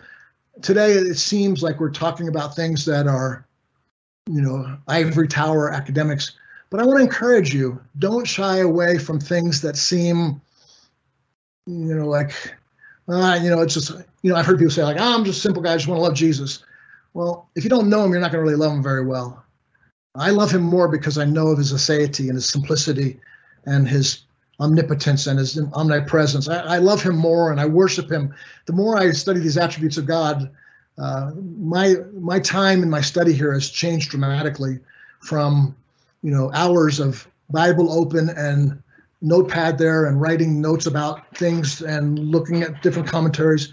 today 0.63 0.93
it 0.93 1.17
seems 1.17 1.63
like 1.63 1.81
we're 1.81 1.91
talking 1.91 2.29
about 2.29 2.55
things 2.55 2.85
that 2.85 3.07
are, 3.07 3.47
you 4.27 4.43
know, 4.43 4.77
ivory 4.87 5.29
tower 5.29 5.71
academics 5.71 6.33
but 6.71 6.81
I 6.81 6.85
want 6.85 6.99
to 6.99 7.05
encourage 7.05 7.55
you 7.55 7.81
don't 7.99 8.27
shy 8.27 8.59
away 8.59 8.99
from 8.99 9.19
things 9.19 9.61
that 9.63 9.77
seem, 9.77 10.41
you 11.67 11.95
know, 11.95 12.07
like, 12.07 12.33
uh, 13.09 13.39
you 13.43 13.49
know, 13.49 13.63
it's 13.63 13.75
just, 13.75 13.91
you 14.23 14.31
know, 14.31 14.37
I've 14.37 14.45
heard 14.45 14.59
people 14.59 14.73
say, 14.73 14.85
like, 14.85 14.99
oh, 15.01 15.17
I'm 15.17 15.25
just 15.25 15.39
a 15.39 15.43
simple 15.43 15.63
guy, 15.63 15.73
I 15.73 15.77
just 15.77 15.89
want 15.89 15.99
to 15.99 16.03
love 16.03 16.15
Jesus. 16.15 16.65
Well, 17.15 17.49
if 17.55 17.65
you 17.65 17.71
don't 17.71 17.89
know 17.89 18.05
him, 18.05 18.13
you're 18.13 18.21
not 18.21 18.33
going 18.33 18.45
to 18.45 18.51
really 18.51 18.63
love 18.63 18.73
him 18.73 18.83
very 18.83 19.05
well. 19.05 19.45
I 20.15 20.31
love 20.31 20.51
him 20.51 20.63
more 20.63 20.89
because 20.89 21.17
I 21.17 21.25
know 21.25 21.49
of 21.49 21.59
his 21.59 21.73
aseity 21.73 22.27
and 22.27 22.35
his 22.35 22.49
simplicity 22.49 23.19
and 23.65 23.89
his 23.89 24.25
omnipotence 24.61 25.27
and 25.27 25.39
his 25.39 25.61
omnipresence. 25.75 26.49
I, 26.49 26.59
I, 26.59 26.79
love 26.79 27.03
him 27.03 27.17
more 27.17 27.53
and 27.53 27.61
I 27.61 27.67
worship 27.67 28.11
him. 28.11 28.35
The 28.67 28.73
more 28.73 28.97
I 28.99 29.13
study 29.13 29.39
these 29.41 29.57
attributes 29.57 29.97
of 29.97 30.07
God, 30.07 30.51
uh, 30.99 31.31
my 31.59 31.95
my 32.19 32.41
time 32.41 32.83
in 32.83 32.91
my 32.91 33.01
study 33.01 33.33
here 33.33 33.53
has 33.53 33.71
changed 33.71 34.11
dramatically 34.11 34.81
from 35.21 35.77
you 36.23 36.33
know 36.33 36.51
hours 36.53 36.99
of 36.99 37.29
Bible 37.51 37.93
open 37.93 38.31
and 38.31 38.83
notepad 39.21 39.79
there 39.79 40.07
and 40.07 40.21
writing 40.21 40.61
notes 40.61 40.87
about 40.87 41.37
things 41.37 41.83
and 41.83 42.19
looking 42.19 42.63
at 42.63 42.83
different 42.83 43.09
commentaries 43.09 43.73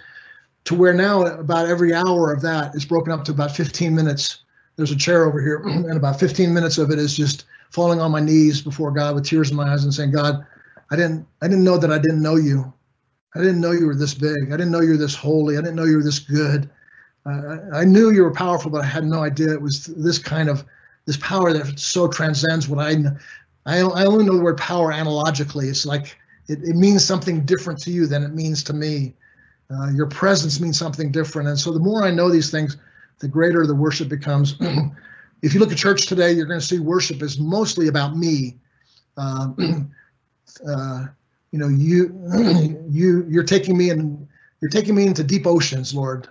to 0.64 0.74
where 0.74 0.94
now 0.94 1.24
about 1.24 1.68
every 1.68 1.94
hour 1.94 2.32
of 2.32 2.42
that 2.42 2.74
is 2.76 2.86
broken 2.86 3.12
up 3.12 3.24
to 3.24 3.32
about 3.32 3.56
15 3.56 3.94
minutes 3.94 4.40
there's 4.76 4.92
a 4.92 4.96
chair 4.96 5.26
over 5.26 5.40
here 5.40 5.58
and 5.66 5.98
about 5.98 6.20
15 6.20 6.52
minutes 6.52 6.80
of 6.80 6.90
it 6.90 6.98
is 6.98 7.16
just 7.16 7.46
falling 7.70 8.02
on 8.02 8.12
my 8.12 8.20
knees 8.20 8.62
before 8.62 8.92
god 8.92 9.14
with 9.14 9.24
tears 9.24 9.52
in 9.52 9.58
my 9.58 9.72
eyes 9.72 9.84
and 9.84 9.94
saying 9.94 10.12
god 10.12 10.46
i 10.92 10.96
didn't 10.96 11.26
i 11.42 11.48
didn't 11.48 11.64
know 11.64 11.78
that 11.78 11.92
i 11.92 11.98
didn't 11.98 12.22
know 12.22 12.36
you 12.36 12.72
i 13.36 13.40
didn't 13.40 13.62
know 13.62 13.72
you 13.72 13.86
were 13.86 13.96
this 13.96 14.14
big 14.14 14.48
i 14.48 14.58
didn't 14.58 14.72
know 14.72 14.82
you 14.82 14.92
were 14.92 14.98
this 14.98 15.16
holy 15.16 15.58
i 15.58 15.62
didn't 15.62 15.76
know 15.76 15.86
you 15.86 15.98
were 15.98 16.04
this 16.04 16.20
good 16.20 16.70
uh, 17.26 17.58
i 17.74 17.84
knew 17.84 18.12
you 18.12 18.24
were 18.24 18.32
powerful 18.32 18.72
but 18.72 18.84
i 18.84 18.88
had 18.88 19.06
no 19.06 19.24
idea 19.24 19.52
it 19.52 19.62
was 19.62 19.86
this 19.86 20.20
kind 20.20 20.50
of 20.50 20.66
this 21.06 21.18
power 21.18 21.54
that 21.54 21.80
so 21.80 22.08
transcends 22.08 22.68
what 22.68 22.80
I 22.80 22.96
I, 23.66 23.80
I 23.80 24.06
only 24.06 24.26
know 24.26 24.36
the 24.36 24.44
word 24.44 24.58
power 24.58 24.92
analogically. 24.92 25.70
It's 25.70 25.86
like 25.86 26.18
it, 26.48 26.60
it 26.64 26.76
means 26.76 27.04
something 27.04 27.46
different 27.46 27.80
to 27.82 27.92
you 27.92 28.06
than 28.06 28.24
it 28.24 28.34
means 28.34 28.64
to 28.66 28.74
me. 28.74 29.14
Uh, 29.72 29.90
your 29.90 30.06
presence 30.06 30.60
means 30.60 30.78
something 30.78 31.12
different. 31.12 31.48
And 31.50 31.58
so 31.58 31.72
the 31.72 31.80
more 31.80 32.04
I 32.04 32.12
know 32.12 32.30
these 32.30 32.52
things, 32.52 32.78
the 33.20 33.28
greater 33.28 33.66
the 33.66 33.74
worship 33.74 34.10
becomes. 34.10 34.56
if 35.42 35.54
you 35.54 35.60
look 35.60 35.72
at 35.72 35.78
church 35.78 36.06
today, 36.06 36.32
you're 36.32 36.46
going 36.46 36.60
to 36.60 36.66
see 36.66 36.78
worship 36.78 37.24
is 37.24 37.40
mostly 37.40 37.88
about 37.88 38.16
me. 38.16 38.58
Uh, 39.18 39.54
uh, 40.68 41.06
you 41.52 41.60
know, 41.60 41.68
you 41.68 42.14
you 42.90 43.26
you're 43.30 43.44
taking 43.44 43.78
me 43.78 43.90
and 43.90 44.28
you're 44.62 44.72
taking 44.72 44.96
me 44.96 45.06
into 45.06 45.24
deep 45.24 45.46
oceans, 45.46 45.94
Lord. 45.94 46.28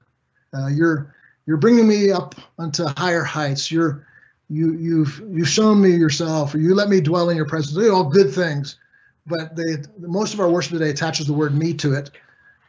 Uh, 0.57 0.69
you're 0.69 1.15
you're 1.47 1.57
bringing 1.57 1.87
me 1.87 2.11
up 2.11 2.35
onto 2.59 2.85
higher 2.97 3.25
heights. 3.25 3.71
You're 3.71 4.07
you 4.51 4.75
you've 4.75 5.23
you've 5.31 5.49
shown 5.49 5.81
me 5.81 5.91
yourself 5.91 6.55
or 6.55 6.59
you 6.59 6.75
let 6.75 6.89
me 6.89 7.01
dwell 7.01 7.31
in 7.31 7.37
your 7.37 7.47
presence 7.47 7.75
they're 7.75 7.93
all 7.93 8.05
good 8.05 8.33
things 8.33 8.79
but 9.27 9.57
they 9.57 9.77
most 9.99 10.35
of 10.35 10.41
our 10.41 10.51
worship 10.51 10.73
today 10.73 10.91
attaches 10.91 11.27
the 11.27 11.33
word 11.33 11.55
me 11.55 11.73
to 11.73 11.95
it 11.95 12.11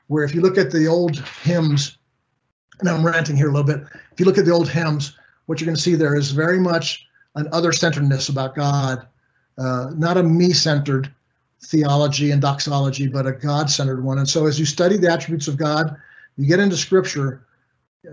where 0.08 0.24
if 0.24 0.34
you 0.34 0.42
look 0.42 0.58
at 0.58 0.72
the 0.72 0.88
old 0.88 1.20
hymns 1.44 1.98
and 2.80 2.90
i'm 2.90 3.06
ranting 3.06 3.36
here 3.36 3.50
a 3.50 3.52
little 3.52 3.68
bit 3.68 3.86
if 4.12 4.20
you 4.20 4.26
look 4.26 4.38
at 4.38 4.46
the 4.46 4.52
old 4.52 4.70
hymns 4.70 5.18
what 5.48 5.60
you're 5.60 5.66
going 5.66 5.76
to 5.76 5.82
see 5.82 5.96
there 5.96 6.16
is 6.16 6.32
very 6.32 6.60
much 6.60 7.06
an 7.36 7.48
other 7.52 7.74
centeredness 7.74 8.30
about 8.30 8.56
god 8.56 9.06
uh, 9.58 9.92
not 9.96 10.18
a 10.18 10.24
me 10.24 10.54
centered 10.54 11.14
theology 11.66 12.32
and 12.32 12.42
doxology 12.42 13.08
but 13.08 13.26
a 13.26 13.32
god 13.32 13.70
centered 13.70 14.04
one 14.04 14.20
and 14.20 14.30
so 14.30 14.46
as 14.46 14.60
you 14.60 14.66
study 14.66 14.98
the 14.98 15.12
attributes 15.12 15.48
of 15.48 15.58
god 15.58 15.96
you 16.38 16.48
get 16.48 16.60
into 16.60 16.78
scripture 16.78 17.46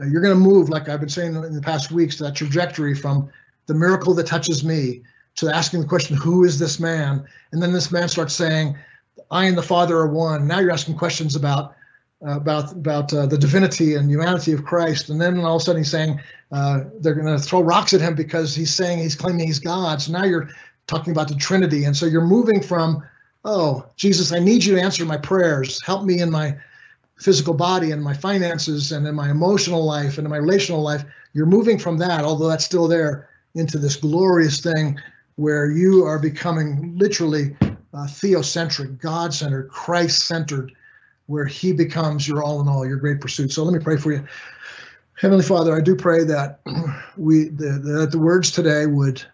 uh, 0.00 0.06
you're 0.06 0.22
going 0.22 0.34
to 0.34 0.40
move 0.40 0.68
like 0.68 0.88
i've 0.88 1.00
been 1.00 1.08
saying 1.08 1.34
in 1.34 1.54
the 1.54 1.60
past 1.60 1.90
weeks 1.90 2.18
that 2.18 2.34
trajectory 2.34 2.94
from 2.94 3.30
the 3.66 3.74
miracle 3.74 4.14
that 4.14 4.26
touches 4.26 4.64
me, 4.64 5.02
to 5.36 5.54
asking 5.54 5.80
the 5.80 5.86
question, 5.86 6.16
who 6.16 6.44
is 6.44 6.58
this 6.58 6.78
man? 6.78 7.26
And 7.52 7.62
then 7.62 7.72
this 7.72 7.90
man 7.90 8.08
starts 8.08 8.34
saying, 8.34 8.76
I 9.30 9.46
and 9.46 9.56
the 9.56 9.62
Father 9.62 9.96
are 9.96 10.08
one. 10.08 10.46
Now 10.46 10.58
you're 10.58 10.72
asking 10.72 10.96
questions 10.96 11.36
about 11.36 11.74
uh, 12.24 12.36
about 12.36 12.72
about 12.72 13.12
uh, 13.12 13.26
the 13.26 13.38
divinity 13.38 13.94
and 13.96 14.08
humanity 14.08 14.52
of 14.52 14.64
Christ, 14.64 15.08
and 15.10 15.20
then 15.20 15.40
all 15.40 15.56
of 15.56 15.62
a 15.62 15.64
sudden 15.64 15.80
he's 15.80 15.90
saying 15.90 16.20
uh, 16.52 16.84
they're 17.00 17.14
going 17.14 17.26
to 17.26 17.42
throw 17.42 17.62
rocks 17.62 17.94
at 17.94 18.00
him 18.00 18.14
because 18.14 18.54
he's 18.54 18.72
saying 18.72 18.98
he's 18.98 19.16
claiming 19.16 19.46
he's 19.46 19.58
God. 19.58 20.00
So 20.00 20.12
now 20.12 20.24
you're 20.24 20.48
talking 20.86 21.12
about 21.12 21.28
the 21.28 21.34
Trinity, 21.34 21.84
and 21.84 21.96
so 21.96 22.06
you're 22.06 22.20
moving 22.24 22.62
from, 22.62 23.02
oh 23.44 23.87
Jesus, 23.96 24.33
I 24.33 24.38
need 24.38 24.64
you 24.64 24.74
to 24.76 24.81
answer 24.81 25.05
my 25.05 25.16
prayers, 25.16 25.83
help 25.85 26.05
me 26.05 26.20
in 26.20 26.31
my 26.31 26.57
physical 27.18 27.55
body 27.55 27.92
and 27.92 28.02
my 28.02 28.14
finances 28.14 28.92
and 28.92 29.07
in 29.07 29.14
my 29.14 29.31
emotional 29.31 29.85
life 29.85 30.18
and 30.18 30.26
in 30.26 30.31
my 30.31 30.38
relational 30.38 30.83
life. 30.83 31.05
You're 31.33 31.46
moving 31.46 31.78
from 31.78 31.98
that, 31.98 32.24
although 32.24 32.48
that's 32.48 32.64
still 32.64 32.88
there, 32.88 33.28
into 33.55 33.78
this 33.78 33.96
glorious 33.96 34.61
thing 34.61 34.98
where 35.37 35.70
you 35.70 36.05
are 36.05 36.18
becoming 36.18 36.96
literally 36.96 37.57
uh, 37.61 38.07
theocentric, 38.07 38.98
God 38.98 39.35
centered, 39.35 39.68
Christ 39.68 40.26
centered, 40.26 40.72
where 41.26 41.44
He 41.44 41.72
becomes 41.72 42.26
your 42.26 42.42
all 42.42 42.61
in 42.61 42.68
all, 42.68 42.87
your 42.87 42.96
great 42.96 43.20
pursuit. 43.20 43.52
So 43.52 43.62
let 43.64 43.74
me 43.74 43.83
pray 43.83 43.96
for 43.96 44.12
you. 44.12 44.26
Heavenly 45.14 45.44
Father, 45.44 45.76
I 45.76 45.81
do 45.81 45.94
pray 45.94 46.24
that 46.24 46.61
we 47.16 47.48
the, 47.48 47.78
that 47.98 48.11
the 48.11 48.18
words 48.18 48.50
today 48.50 48.87
would 48.87 49.24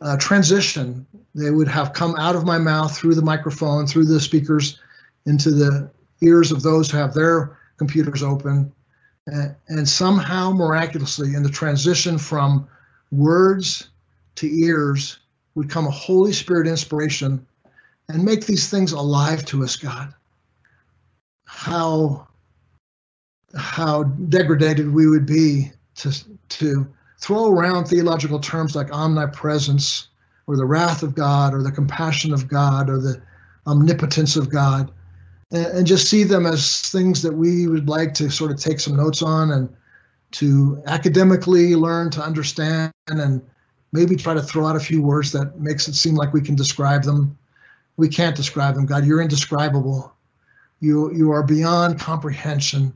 uh, 0.00 0.16
transition. 0.16 1.06
They 1.34 1.50
would 1.50 1.68
have 1.68 1.92
come 1.92 2.16
out 2.16 2.36
of 2.36 2.44
my 2.44 2.58
mouth 2.58 2.96
through 2.96 3.14
the 3.14 3.22
microphone, 3.22 3.86
through 3.86 4.06
the 4.06 4.20
speakers, 4.20 4.78
into 5.26 5.50
the 5.50 5.90
ears 6.22 6.52
of 6.52 6.62
those 6.62 6.90
who 6.90 6.96
have 6.96 7.14
their 7.14 7.58
computers 7.76 8.22
open, 8.22 8.72
and, 9.26 9.54
and 9.68 9.88
somehow 9.88 10.50
miraculously 10.50 11.34
in 11.34 11.42
the 11.42 11.50
transition 11.50 12.18
from 12.18 12.68
words 13.10 13.90
to 14.36 14.46
ears 14.46 15.18
would 15.54 15.70
come 15.70 15.86
a 15.86 15.90
Holy 15.90 16.32
Spirit 16.32 16.66
inspiration 16.66 17.46
and 18.08 18.24
make 18.24 18.46
these 18.46 18.68
things 18.68 18.92
alive 18.92 19.44
to 19.46 19.62
us, 19.62 19.76
God. 19.76 20.14
How 21.44 22.26
how 23.56 24.04
degraded 24.04 24.92
we 24.92 25.08
would 25.08 25.26
be 25.26 25.72
to 25.96 26.12
to 26.48 26.88
throw 27.20 27.50
around 27.50 27.84
theological 27.84 28.38
terms 28.38 28.74
like 28.74 28.92
omnipresence 28.92 30.08
or 30.46 30.56
the 30.56 30.64
wrath 30.64 31.02
of 31.02 31.14
God 31.14 31.54
or 31.54 31.62
the 31.62 31.72
compassion 31.72 32.32
of 32.32 32.48
God 32.48 32.88
or 32.88 32.98
the 32.98 33.20
omnipotence 33.66 34.36
of 34.36 34.50
God 34.50 34.90
and, 35.52 35.66
and 35.66 35.86
just 35.86 36.08
see 36.08 36.24
them 36.24 36.46
as 36.46 36.88
things 36.90 37.22
that 37.22 37.32
we 37.32 37.66
would 37.66 37.88
like 37.88 38.14
to 38.14 38.30
sort 38.30 38.50
of 38.50 38.58
take 38.58 38.80
some 38.80 38.96
notes 38.96 39.22
on 39.22 39.50
and 39.50 39.68
to 40.32 40.82
academically 40.86 41.74
learn 41.74 42.10
to 42.10 42.22
understand 42.22 42.92
and 43.08 43.42
maybe 43.92 44.14
try 44.14 44.32
to 44.32 44.42
throw 44.42 44.66
out 44.66 44.76
a 44.76 44.80
few 44.80 45.02
words 45.02 45.32
that 45.32 45.58
makes 45.58 45.88
it 45.88 45.94
seem 45.94 46.14
like 46.14 46.32
we 46.32 46.40
can 46.40 46.54
describe 46.54 47.02
them. 47.02 47.36
We 47.96 48.08
can't 48.08 48.36
describe 48.36 48.76
them, 48.76 48.86
God. 48.86 49.04
You're 49.04 49.20
indescribable. 49.20 50.14
You, 50.80 51.12
you 51.12 51.32
are 51.32 51.42
beyond 51.42 51.98
comprehension. 51.98 52.94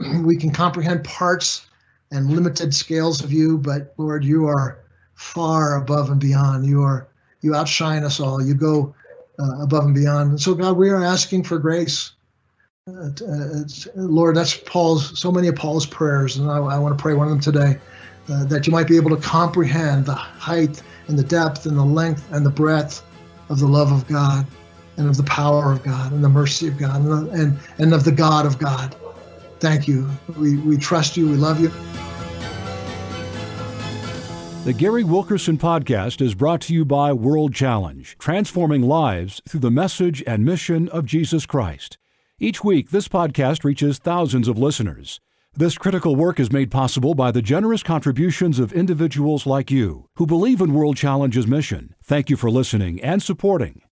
we 0.22 0.36
can 0.36 0.50
comprehend 0.50 1.04
parts 1.04 1.66
and 2.12 2.30
limited 2.30 2.74
scales 2.74 3.24
of 3.24 3.32
you, 3.32 3.58
but 3.58 3.94
Lord, 3.96 4.24
you 4.24 4.46
are 4.46 4.84
far 5.14 5.76
above 5.76 6.10
and 6.10 6.20
beyond. 6.20 6.66
You 6.66 6.82
are 6.82 7.08
you 7.40 7.54
outshine 7.54 8.04
us 8.04 8.20
all. 8.20 8.40
You 8.40 8.54
go 8.54 8.94
uh, 9.38 9.62
above 9.62 9.86
and 9.86 9.94
beyond. 9.94 10.30
And 10.30 10.40
so, 10.40 10.54
God, 10.54 10.76
we 10.76 10.90
are 10.90 11.02
asking 11.02 11.44
for 11.44 11.58
grace. 11.58 12.12
Uh, 12.88 13.08
uh, 13.26 13.64
Lord, 13.96 14.36
that's 14.36 14.56
Paul's 14.56 15.18
so 15.18 15.32
many 15.32 15.48
of 15.48 15.56
Paul's 15.56 15.86
prayers, 15.86 16.36
and 16.36 16.50
I, 16.50 16.58
I 16.58 16.78
want 16.78 16.96
to 16.96 17.02
pray 17.02 17.14
one 17.14 17.28
of 17.28 17.32
them 17.32 17.40
today. 17.40 17.78
Uh, 18.28 18.44
that 18.44 18.68
you 18.68 18.72
might 18.72 18.86
be 18.86 18.96
able 18.96 19.10
to 19.10 19.20
comprehend 19.20 20.06
the 20.06 20.14
height 20.14 20.80
and 21.08 21.18
the 21.18 21.24
depth 21.24 21.66
and 21.66 21.76
the 21.76 21.84
length 21.84 22.24
and 22.32 22.46
the 22.46 22.50
breadth 22.50 23.02
of 23.48 23.58
the 23.58 23.66
love 23.66 23.90
of 23.90 24.06
God 24.06 24.46
and 24.96 25.08
of 25.08 25.16
the 25.16 25.24
power 25.24 25.72
of 25.72 25.82
God 25.82 26.12
and 26.12 26.22
the 26.22 26.28
mercy 26.28 26.68
of 26.68 26.78
God 26.78 27.00
and, 27.00 27.10
the, 27.10 27.30
and, 27.32 27.58
and 27.78 27.92
of 27.92 28.04
the 28.04 28.12
God 28.12 28.46
of 28.46 28.60
God. 28.60 28.94
Thank 29.62 29.86
you. 29.86 30.10
We, 30.36 30.56
we 30.56 30.76
trust 30.76 31.16
you. 31.16 31.28
We 31.28 31.36
love 31.36 31.60
you. 31.60 31.68
The 34.64 34.72
Gary 34.72 35.04
Wilkerson 35.04 35.56
Podcast 35.56 36.20
is 36.20 36.34
brought 36.34 36.60
to 36.62 36.74
you 36.74 36.84
by 36.84 37.12
World 37.12 37.54
Challenge, 37.54 38.16
transforming 38.18 38.82
lives 38.82 39.40
through 39.48 39.60
the 39.60 39.70
message 39.70 40.20
and 40.26 40.44
mission 40.44 40.88
of 40.88 41.06
Jesus 41.06 41.46
Christ. 41.46 41.96
Each 42.40 42.64
week, 42.64 42.90
this 42.90 43.06
podcast 43.06 43.62
reaches 43.62 43.98
thousands 43.98 44.48
of 44.48 44.58
listeners. 44.58 45.20
This 45.54 45.78
critical 45.78 46.16
work 46.16 46.40
is 46.40 46.50
made 46.50 46.72
possible 46.72 47.14
by 47.14 47.30
the 47.30 47.40
generous 47.40 47.84
contributions 47.84 48.58
of 48.58 48.72
individuals 48.72 49.46
like 49.46 49.70
you 49.70 50.08
who 50.16 50.26
believe 50.26 50.60
in 50.60 50.74
World 50.74 50.96
Challenge's 50.96 51.46
mission. 51.46 51.94
Thank 52.02 52.30
you 52.30 52.36
for 52.36 52.50
listening 52.50 53.00
and 53.00 53.22
supporting. 53.22 53.82